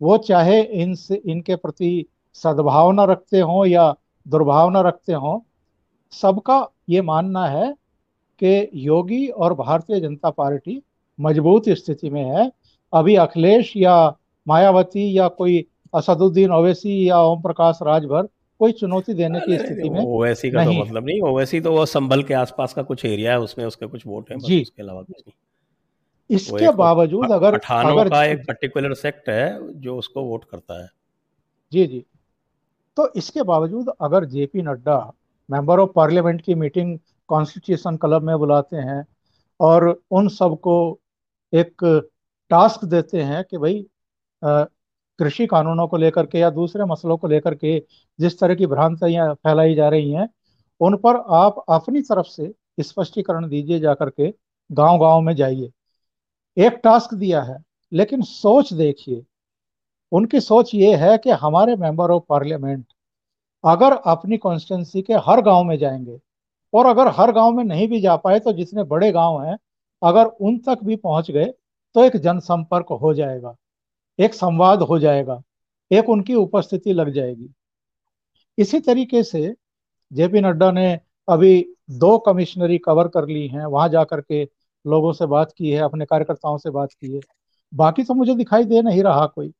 [0.00, 3.94] वो चाहे इनसे, इनके प्रति सद्भावना रखते हों या
[4.26, 5.38] दुर्भावना रखते हों,
[6.12, 7.72] सबका ये मानना है
[8.42, 10.82] कि योगी और भारतीय जनता पार्टी
[11.18, 12.50] मज़बूत स्थिति में है
[12.92, 14.16] अभी अखिलेश या
[14.46, 18.28] मायावती या कोई असदुद्दीन ओवैसी या ओम प्रकाश राजभर
[18.58, 21.72] कोई चुनौती देने की स्थिति में ओवैसी का तो नहीं तो मतलब नहीं ओवैसी तो
[21.72, 24.82] वो संभल के आसपास का कुछ एरिया है उसमें उसके कुछ वोट हैं जी। उसके
[24.82, 25.32] अलावा कुछ नहीं।
[26.36, 30.88] इसके बावजूद अगर अगर का एक पर्टिकुलर सेक्ट है जो उसको वोट करता है।
[31.72, 32.04] जी जी।
[32.96, 35.12] तो इसके बावजूद अगर J P Nadda
[35.50, 39.06] member of parliament की मीटिंग कॉन्स्टिट्यूशन क्लब में बुलाते हैं
[39.60, 40.98] और उन सबको
[41.54, 41.84] एक
[42.52, 43.84] टास्क देते हैं कि भाई
[45.18, 47.78] कृषि कानूनों को लेकर के या दूसरे मसलों को लेकर के
[48.18, 50.28] जिस तरह की भ्रांतियाँ फैलाई जा रही हैं,
[50.80, 54.32] उन पर आप अपनी तरफ़ से स्पष्टीकरण दीजिए जाकर के
[54.70, 55.70] गाँव गाँव में जाइए।
[56.56, 57.58] एक टास्क दिया है,
[57.92, 59.22] लेकिन सोच देखिए।
[60.12, 62.84] उनकी सोच ये है कि हमारे मेंबर ऑफ़ पार्लियामेंट
[63.64, 66.18] अगर अपनी कॉन्स्टिटेंसी के हर गाँव में जाएँगे
[66.72, 69.56] और अगर हर गाँव में नहीं भी जा पाए तो जितने बड़े गाँव हैं,
[70.02, 71.52] अगर उन तक भी पहुँच गए
[71.94, 73.54] तो एक जनसंपर्क हो जाएगा,
[74.18, 75.40] एक संवाद हो जाएगा,
[75.90, 77.48] एक उनकी उपस्थिति लग जाएगी।
[78.58, 79.54] इसी तरीके से
[80.10, 80.92] जेपी नड्डा ने
[81.28, 84.42] अभी दो कमिश्नरी कवर कर ली हैं, वहाँ जाकर के
[84.84, 87.20] लोगों से बात की है, अपने कार्यकर्ताओं से बात की है।
[87.72, 89.52] बाकी तो मुझे दिखाई दे नहीं रहा कोई।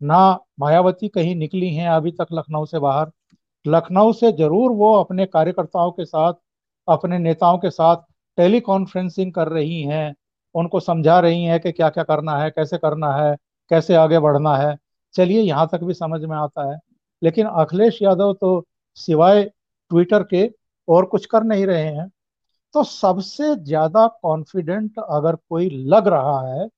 [0.00, 3.10] ना मायावती कहीं निकली हैं अभी तक लखनऊ से बाहर।
[3.64, 6.34] लखनऊ से ज़रूर वो अपने कार्यकर्ताओं के साथ,
[6.88, 7.96] अपने नेताओं के साथ
[8.38, 10.14] टेली कॉन्फ्रेंसिंग कर रही हैं।
[10.56, 13.36] उनको समझा रही हैं कि क्या क्या करना है कैसे करना है
[13.70, 14.76] कैसे आगे बढ़ना है।
[15.14, 16.78] चलिए यहाँ तक भी समझ में आता है।
[17.22, 18.64] लेकिन अखिलेश यादव तो
[18.98, 19.42] सिवाय
[19.90, 20.46] ट्विटर के
[20.88, 22.08] और कुछ कर नहीं रहे हैं।
[22.74, 26.68] तो सबसे ज़्यादा कॉन्फिडेंट अगर कोई लग रहा है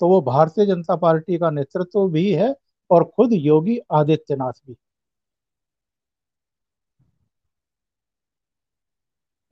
[0.00, 2.54] तो वो भारतीय जनता पार्टी का नेतृत्व भी है
[2.90, 4.76] और खुद योगी आदित्यनाथ भी।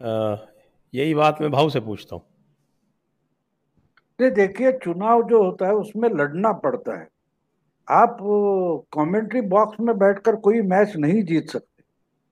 [0.01, 0.37] आ,
[0.95, 2.23] यही बात मैं भाव से पूछता हूँ।
[4.29, 7.09] देखिए, चुनाव जो होता है, उसमें लड़ना पड़ता है।
[7.91, 8.17] आप
[8.93, 11.85] कमेंट्री बॉक्स में बैठकर कोई मैच नहीं जीत सकते।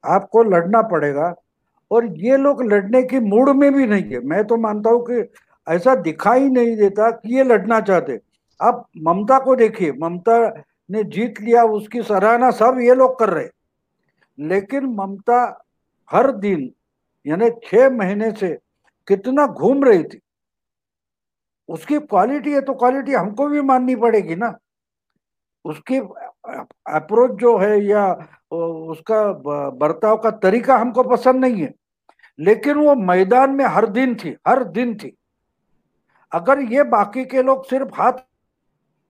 [0.04, 1.34] आपको लड़ना पड़ेगा।
[1.90, 5.28] और ये लोग लड़ने की मूड में भी नहीं है। मैं तो मानता हूँ कि
[5.68, 8.20] ऐसा दिखाई नहीं देता कि ये लड़ना चाहते।
[8.62, 13.48] आप ममता को देखिए। ममता ने जीत लिया, उसकी सराहना सब ये लोग कर रहे।
[14.38, 15.64] लेकिन ममता
[16.12, 16.70] हर दिन,
[17.26, 18.58] यानी छह महीने से
[19.08, 20.20] कितना घूम रही थी।
[21.68, 24.56] उसकी क्वालिटी है तो क्वालिटी हमको भी माननी पड़ेगी ना।
[25.64, 28.04] उसकी अप्रोच जो है या
[28.52, 29.20] उसका
[29.72, 31.72] बर्ताव का तरीका हमको पसंद नहीं है।
[32.38, 35.16] लेकिन वो मैदान में हर दिन थी, हर दिन थी।
[36.32, 38.12] अगर ये बाकी के लोग सिर्फ़ हाथ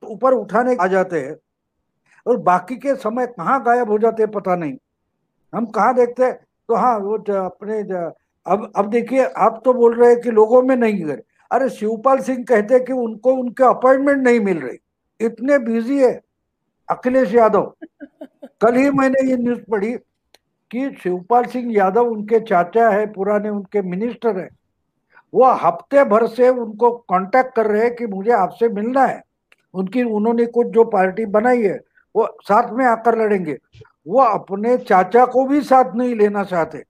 [0.02, 1.36] ऊपर उठाने आ जाते हैं
[2.26, 4.76] और बाकी के समय कहाँ गायब हो जाते हैं पता नहीं।
[5.52, 6.34] हम कहाँ देखते हैं?
[6.68, 7.80] तो हाँ वो अपने
[8.46, 11.20] अब अब देखिए, आप तो बोल रहे हैं कि लोगों में नहीं गए
[11.50, 14.78] अरे शिवपाल सिंह कहते कि उनको उनके अपॉइंटमेंट नहीं मिल रही।
[15.20, 16.12] इतने बिज़ी है
[16.88, 17.72] अखिलेश यादव।
[18.62, 19.92] कल ही मैंने ये न्यूज़ पढ़ी
[20.70, 24.48] कि शिवपाल सिंह यादव उनके चाचा है पुराने उनके मिनिस्टर है।
[25.32, 29.22] वो हफ़्ते भर से उनको कांटेक्ट कर रहे हैं कि मुझे आपसे मिलना है।
[29.74, 31.78] उनकी उन्होंने कुछ जो पार्टी बनाई है
[32.14, 33.58] वो साथ में आकर लड़ेंगे।
[34.08, 36.84] वो अपने चाचा को भी साथ नहीं लेना चाहते।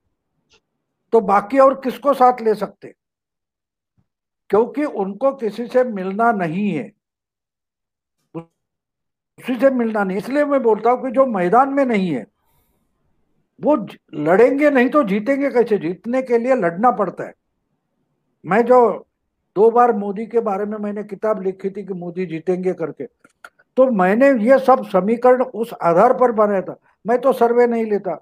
[1.13, 2.93] तो बाकी और किसको साथ ले सकते?
[4.51, 6.91] क्योंकि उनको किसी से मिलना नहीं है।
[8.35, 12.27] उसी से मिलना नहीं, इसलिए मैं बोलता हूँ कि जो मैदान में नहीं है,
[13.61, 13.77] वो
[14.17, 15.79] लड़ेंगे नहीं तो जीतेंगे कैसे?
[15.79, 17.35] जीतने के लिए लड़ना पड़ता है।
[18.45, 19.07] मैं जो
[19.57, 23.07] दो बार मोदी के बारे में मैंने किताब लिखी थी कि मोदी जीतेंगे करके
[23.77, 28.15] तो मैंने ये सब समीकरण उस आधार पर बनाया था। मैं तो सर्वे नहीं लेता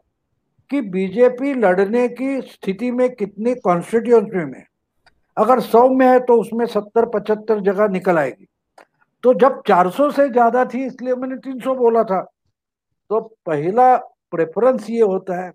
[0.70, 4.65] कि बीजेपी लड़ने की स्थिति में कितनी कॉन्स्टिट्यूंसी में
[5.36, 8.46] अगर सौ में है तो उसमें सत्तर, पचहत्तर जगह निकल आएगी।
[9.24, 12.20] तो जब 400 से ज़्यादा थी, इसलिए मैंने 300 बोला था।
[13.10, 13.96] तो पहला
[14.32, 15.50] प्रेफरेंस ये होता है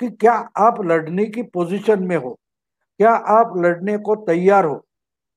[0.00, 2.30] कि क्या आप लड़ने की पोजीशन में हो,
[3.00, 4.74] क्या आप लड़ने को तैयार हो।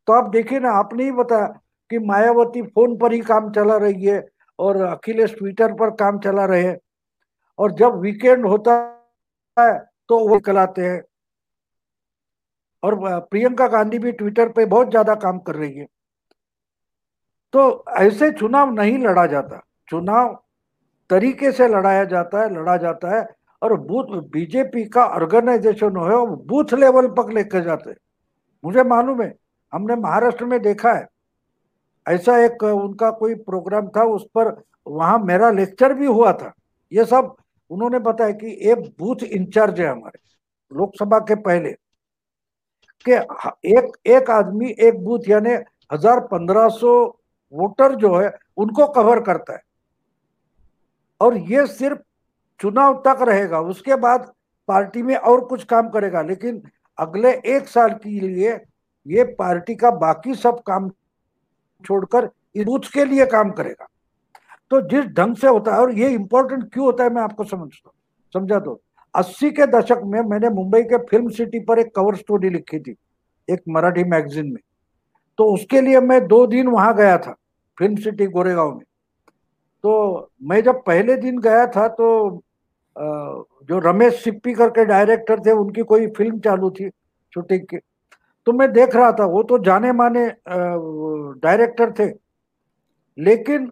[0.07, 1.47] तो आप देखिए ना, आपने ही बताया
[1.91, 4.23] कि मायावती फ़ोन पर ही काम चला रही है
[4.59, 6.78] और अखिलेश ट्विटर पर काम चला रहे हैं।
[7.59, 8.73] और जब वीकेंड होता
[9.57, 9.73] है
[10.09, 11.01] तो वो निकलाते हैं।
[12.86, 15.86] और प्रियंका गांधी भी ट्विटर पे बहुत ज़्यादा काम कर रही है।
[17.53, 20.33] तो ऐसे चुनाव नहीं लड़ा जाता। चुनाव
[21.09, 23.25] तरीके से लड़ाया जाता है, लड़ा जाता है
[23.61, 27.93] और बूथ बीजेपी का ऑर्गेनाइजेशन है वो बूथ लेवल पर लेकर जाते
[28.63, 29.33] मुझे मालूम है,
[29.73, 31.07] हमने महाराष्ट्र में देखा है।
[32.05, 34.55] ऐसा एक, उनका कोई प्रोग्राम था, उस पर
[34.88, 36.51] वहाँ मेरा लेक्चर भी हुआ था।
[36.91, 37.36] ये सब
[37.71, 40.19] उन्होंने बताया कि एक बूथ इंचार्ज है हमारे,
[40.71, 41.75] लोकसभा के पहले।
[43.06, 43.14] कि
[43.70, 45.53] एक एक आदमी, एक बूथ, यानी
[45.93, 46.93] हज़ार पंद्रह सौ
[47.53, 49.62] वोटर जो है, उनको कवर करता है।
[51.22, 51.99] और ये सिर्फ़
[52.60, 54.32] चुनाव तक रहेगा, उसके बाद
[54.68, 56.62] पार्टी में और कुछ काम करेगा, लेकिन
[56.97, 58.60] अगले एक साल के लिए
[59.06, 60.89] ये पार्टी का बाकी सब काम
[61.84, 63.88] छोड़कर बूथ के लिए काम करेगा।
[64.72, 67.89] तो जिस ढंग से होता है, और ये इंपॉर्टेंट क्यों होता है, मैं आपको समझता
[67.89, 67.93] हूँ,
[68.34, 68.82] समझा दो।
[69.16, 72.95] अस्सी के दशक में मैंने मुंबई के फ़िल्म सिटी पर एक कवर स्टोरी लिखी थी,
[73.47, 74.61] एक मराठी मैगजीन में।
[75.39, 77.36] तो उसके लिए मैं दो दिन वहाँ गया था,
[77.78, 78.86] फ़िल्म सिटी गोरेगांव में।
[79.84, 82.41] तो मैं जब पहले दिन गया था तो
[82.95, 86.89] जो रमेश सिप्पी करके डायरेक्टर थे, उनकी कोई फ़िल्म चालू थी
[87.34, 87.78] शूटिंग की।
[88.47, 92.07] तो मैं देख रहा था, वो तो जाने माने डायरेक्टर थे।
[93.18, 93.70] लेकिन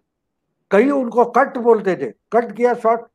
[0.70, 3.06] कहीं उनको कट बोलते थे। कट किया शॉट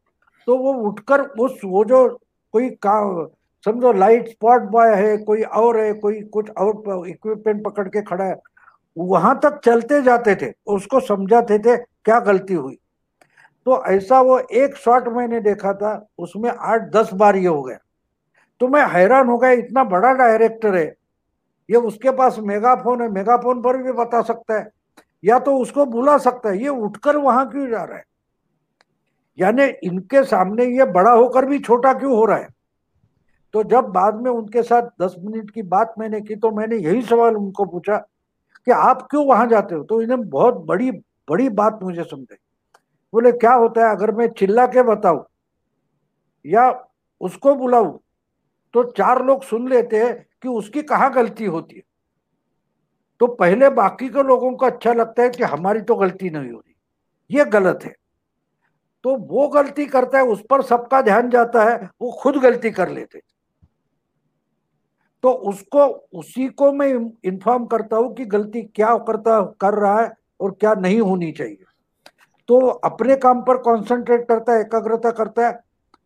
[0.49, 2.07] तो वो उठकर उस, वो जो
[2.53, 3.27] कोई काम
[3.65, 8.25] समझो लाइट स्पॉट बॉय है, कोई और है, कोई कुछ और इक्विपमेंट पकड़ के खड़ा
[8.25, 8.39] है,
[8.97, 12.77] वहाँ तक चलते जाते थे, उसको समझाते थे क्या गलती हुई।
[13.65, 17.77] तो ऐसा वो एक शॉट मैंने देखा था, उसमें आठ, दस बार ये हो गया।
[18.61, 20.85] तो मैं हैरान हो गया, इतना बड़ा डायरेक्टर है,
[21.69, 24.69] ये उसके पास मेगाफोन है मेगाफोन पर भी बता सकता है,
[25.23, 28.03] या तो उसको बुला सकता है, ये उठकर वहाँ क्यों जा रहा है?
[29.39, 32.47] यानी इनके सामने ये बड़ा होकर भी छोटा क्यों हो रहा है?
[33.53, 37.01] तो जब बाद में उनके साथ दस मिनट की बात मैंने की तो मैंने यही
[37.01, 39.83] सवाल उनको पूछा कि आप क्यों वहाँ जाते हो?
[39.83, 42.37] तो इन्हें बहुत बड़ी बड़ी बात मुझे समझाई।
[43.13, 45.23] बोले, क्या होता है, अगर मैं चिल्ला के बताऊ
[46.45, 46.69] या
[47.21, 47.97] उसको बुलाऊ
[48.73, 50.13] तो चार लोग सुन लेते हैं
[50.43, 51.81] कि उसकी कहाँ गलती होती है।
[53.21, 56.57] तो पहले बाकी के लोगों को अच्छा लगता है कि हमारी तो गलती नहीं हो
[56.57, 57.93] रही ये गलत है।
[59.05, 62.89] तो वो गलती करता है, उस पर सबका ध्यान जाता है, वो खुद गलती कर
[62.89, 63.21] लेते
[65.23, 66.87] तो उसको, उसी को मैं
[67.25, 71.65] इन्फॉर्म करता हूँ कि गलती क्या करता, कर रहा है और क्या नहीं होनी चाहिए।
[72.49, 75.59] तो अपने काम पर कंसंट्रेट करता है, एकाग्रता करता है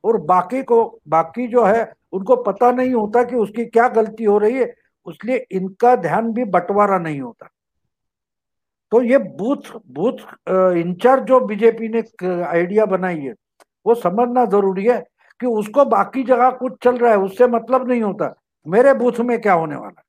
[0.03, 4.37] और बाकी को, बाकी जो है, उनको पता नहीं होता कि उसकी क्या गलती हो
[4.37, 4.73] रही है,
[5.05, 7.49] उसलिए इनका ध्यान भी बंटवारा नहीं होता।
[8.93, 10.17] तो ये बूथ बूथ
[10.77, 13.33] इंचार्ज जो बीजेपी ने आइडिया बनाई है,
[13.85, 14.99] वो समझना ज़रूरी है
[15.39, 18.33] कि उसको बाकी जगह कुछ चल रहा है, उससे मतलब नहीं होता।
[18.65, 20.03] मेरे बूथ में क्या होने वाला है?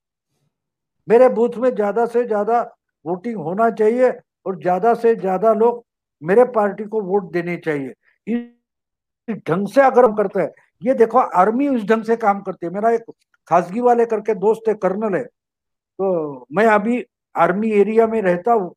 [1.08, 2.60] मेरे बूथ में ज़्यादा से ज़्यादा
[3.04, 4.10] वोटिंग होना चाहिए
[4.46, 5.82] और ज़्यादा से ज़्यादा लोग
[6.22, 7.92] मेरे पार्टी को वोट देने चाहिए।
[8.26, 10.50] इस ढंग से अगर हम करते हैं,
[10.82, 13.10] ये देखो, आर्मी उस ढंग से काम करती है। मेरा एक
[13.50, 17.04] खासगी वाले करके दोस्त है, कर्नल है। तो मैं अभी
[17.34, 18.74] आर्मी एरिया में रहता हूँ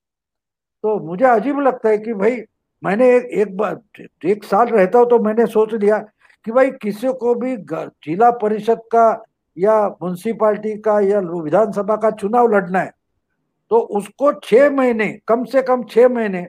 [0.83, 2.41] तो मुझे अजीब लगता है कि भाई,
[2.83, 3.79] मैंने एक एक बार
[4.25, 5.97] एक साल रहता हूँ तो मैंने सोच लिया
[6.45, 9.07] कि भाई किसी को भी जिला परिषद का
[9.57, 12.91] या म्यूनसिपालिटी का या विधानसभा का चुनाव लड़ना है
[13.71, 16.47] तो उसको छह महीने, कम से कम छह महीने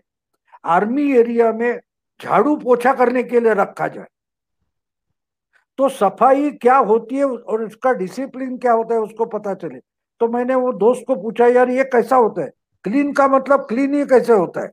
[0.64, 1.80] आर्मी एरिया में
[2.20, 4.06] झाड़ू पोछा करने के लिए रखा जाए।
[5.78, 9.78] तो सफ़ाई क्या होती है और उसका डिसिप्लिन क्या होता है उसको पता चले।
[10.20, 12.50] तो मैंने वो दोस्त को पूछा, यार, ये कैसा होता है?
[12.84, 14.72] क्लीन का मतलब क्लीन ही कैसे होता है?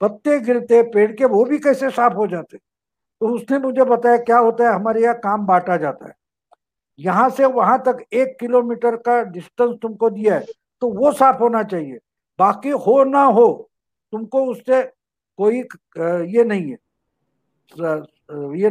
[0.00, 2.56] पत्ते गिरते, पेड़ के वो भी कैसे साफ़ हो जाते?
[2.56, 4.74] तो उसने मुझे बताया, क्या होता है?
[4.74, 6.14] हमारे यहाँ काम बांटा जाता है।
[6.98, 10.44] यहाँ से वहाँ तक एक किलोमीटर का डिस्टेंस तुमको दिया है
[10.82, 11.98] तो वो साफ़ होना चाहिए।
[12.38, 13.70] बाकी हो ना हो,
[14.12, 14.82] तुमको उससे
[15.38, 15.58] कोई
[16.28, 16.76] ये नहीं है।
[18.56, 18.70] ये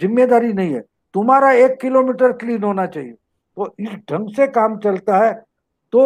[0.00, 0.80] ज़िम्मेदारी नहीं है।
[1.14, 3.14] तुम्हारा एक किलोमीटर क्लीन होना चाहिए।
[3.58, 5.32] तो इस ढंग से काम चलता है
[5.92, 6.02] तो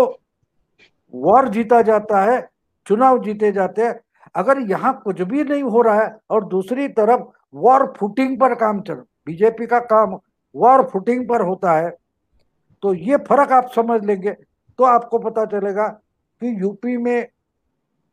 [1.14, 2.40] वॉर जीता जाता है,
[2.86, 3.98] चुनाव जीते जाते हैं।
[4.34, 7.22] अगर यहाँ कुछ भी नहीं हो रहा है और दूसरी तरफ़
[7.54, 8.94] वॉर फुटिंग पर काम चल,
[9.26, 10.16] बीजेपी का काम
[10.54, 11.90] वॉर फुटिंग पर होता है
[12.82, 14.30] तो ये फ़र्क आप समझ लेंगे।
[14.78, 17.28] तो आपको पता चलेगा कि यूपी में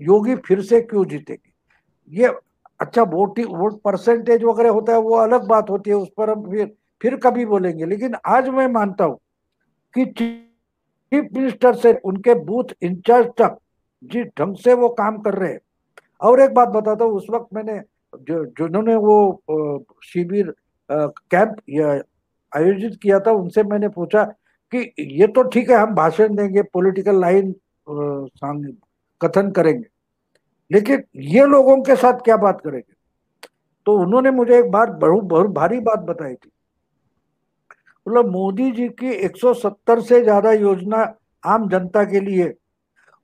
[0.01, 2.33] योगी फिर से क्यों जीतेगी। ये
[2.79, 6.43] अच्छा वोटिंग वोट परसेंटेज वगैरह होता है, वो अलग बात होती है, उस पर हम
[6.51, 9.19] फिर फिर कभी बोलेंगे। लेकिन आज मैं मानता हूँ
[9.93, 13.57] कि चीफ मिनिस्टर से उनके बूथ इंचार्ज तक,
[14.03, 15.59] जिस ढंग से वो काम कर रहे हैं।
[16.21, 17.79] और एक बात बताता हूँ, उस वक्त मैंने
[18.13, 19.43] जो, जिन्होंने वो
[20.03, 20.53] शिविर
[20.89, 21.55] कैंप
[22.53, 24.23] आयोजित किया था, उनसे मैंने पूछा
[24.73, 27.53] कि ये तो ठीक है, हम भाषण देंगे, पॉलिटिकल लाइन
[29.21, 29.87] कथन करेंगे।
[30.71, 32.93] लेकिन ये लोगों के साथ क्या बात करेंगे?
[33.87, 36.49] तो उन्होंने मुझे एक बार बहुत बहुत भारी बात बताई थी।
[38.07, 40.97] मतलब मोदी जी की 170 से ज़्यादा योजना
[41.43, 42.53] आम जनता के लिए,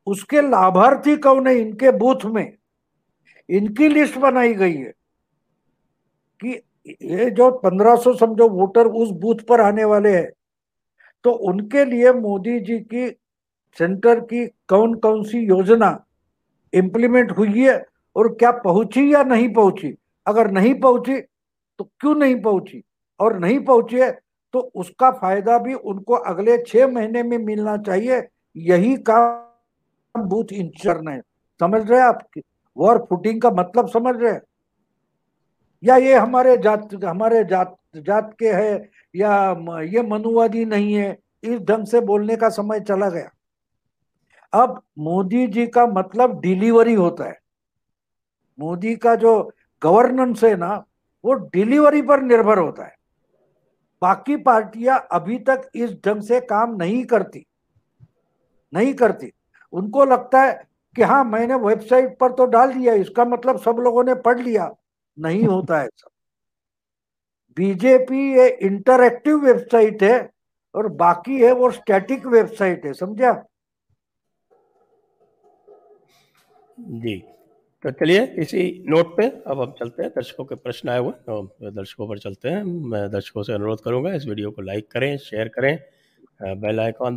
[0.07, 2.53] उसके लाभार्थी कौन है इनके बूथ में?
[3.49, 4.93] इनकी लिस्ट बनाई गई है
[6.41, 6.61] कि
[7.03, 10.29] ये जो 1500 समझो वोटर उस बूथ पर आने वाले हैं
[11.25, 13.07] तो उनके लिए मोदी जी की
[13.77, 15.89] सेंटर की कौन कौन सी योजना
[16.73, 17.77] इम्प्लीमेंट हुई है
[18.15, 19.95] और क्या पहुँची या नहीं पहुँची?
[20.27, 21.19] अगर नहीं पहुँची
[21.79, 22.83] तो क्यों नहीं पहुँची?
[23.19, 24.11] और नहीं पहुँची है
[24.55, 28.21] तो उसका फ़ायदा भी उनको अगले छह महीने में मिलना चाहिए।
[28.55, 31.19] यही काम बूथ इंचर है
[31.59, 32.19] समझ रहे आप?
[32.77, 34.39] वॉर फुटिंग का मतलब समझ रहे
[35.83, 41.17] या ये हमारे जात हमारे जात जात के है, या ये मनुवादी नहीं है?
[41.43, 43.29] इस ढंग से बोलने का समय चला गया।
[44.53, 47.39] अब मोदी जी का मतलब डिलीवरी होता है।
[48.59, 49.39] मोदी का जो
[49.81, 50.75] गवर्नेंस है ना,
[51.23, 52.95] वो डिलीवरी पर निर्भर होता है।
[54.05, 57.45] बाकी पार्टियाँ अभी तक इस ढंग से काम नहीं करती
[58.73, 59.31] नहीं करती।
[59.73, 60.53] उनको लगता है
[60.95, 64.69] कि हाँ मैंने वेबसाइट पर तो डाल दिया, इसका मतलब सब लोगों ने पढ़ लिया।
[65.17, 66.09] नहीं होता है सब
[67.57, 70.17] बीजेपी ये इंटरएक्टिव वेबसाइट है
[70.75, 73.31] और बाकी है वो स्टैटिक वेबसाइट है, समझा?
[76.79, 77.15] जी।
[77.85, 81.71] तो चलिए, इसी नोट पे अब हम चलते हैं। दर्शकों के प्रश्न आए हुए तो
[81.71, 85.47] दर्शकों पर चलते हैं। मैं दर्शकों से अनुरोध करूँगा, इस वीडियो को लाइक करें शेयर
[85.49, 85.77] करें
[86.61, 87.13] बेल आइकॉन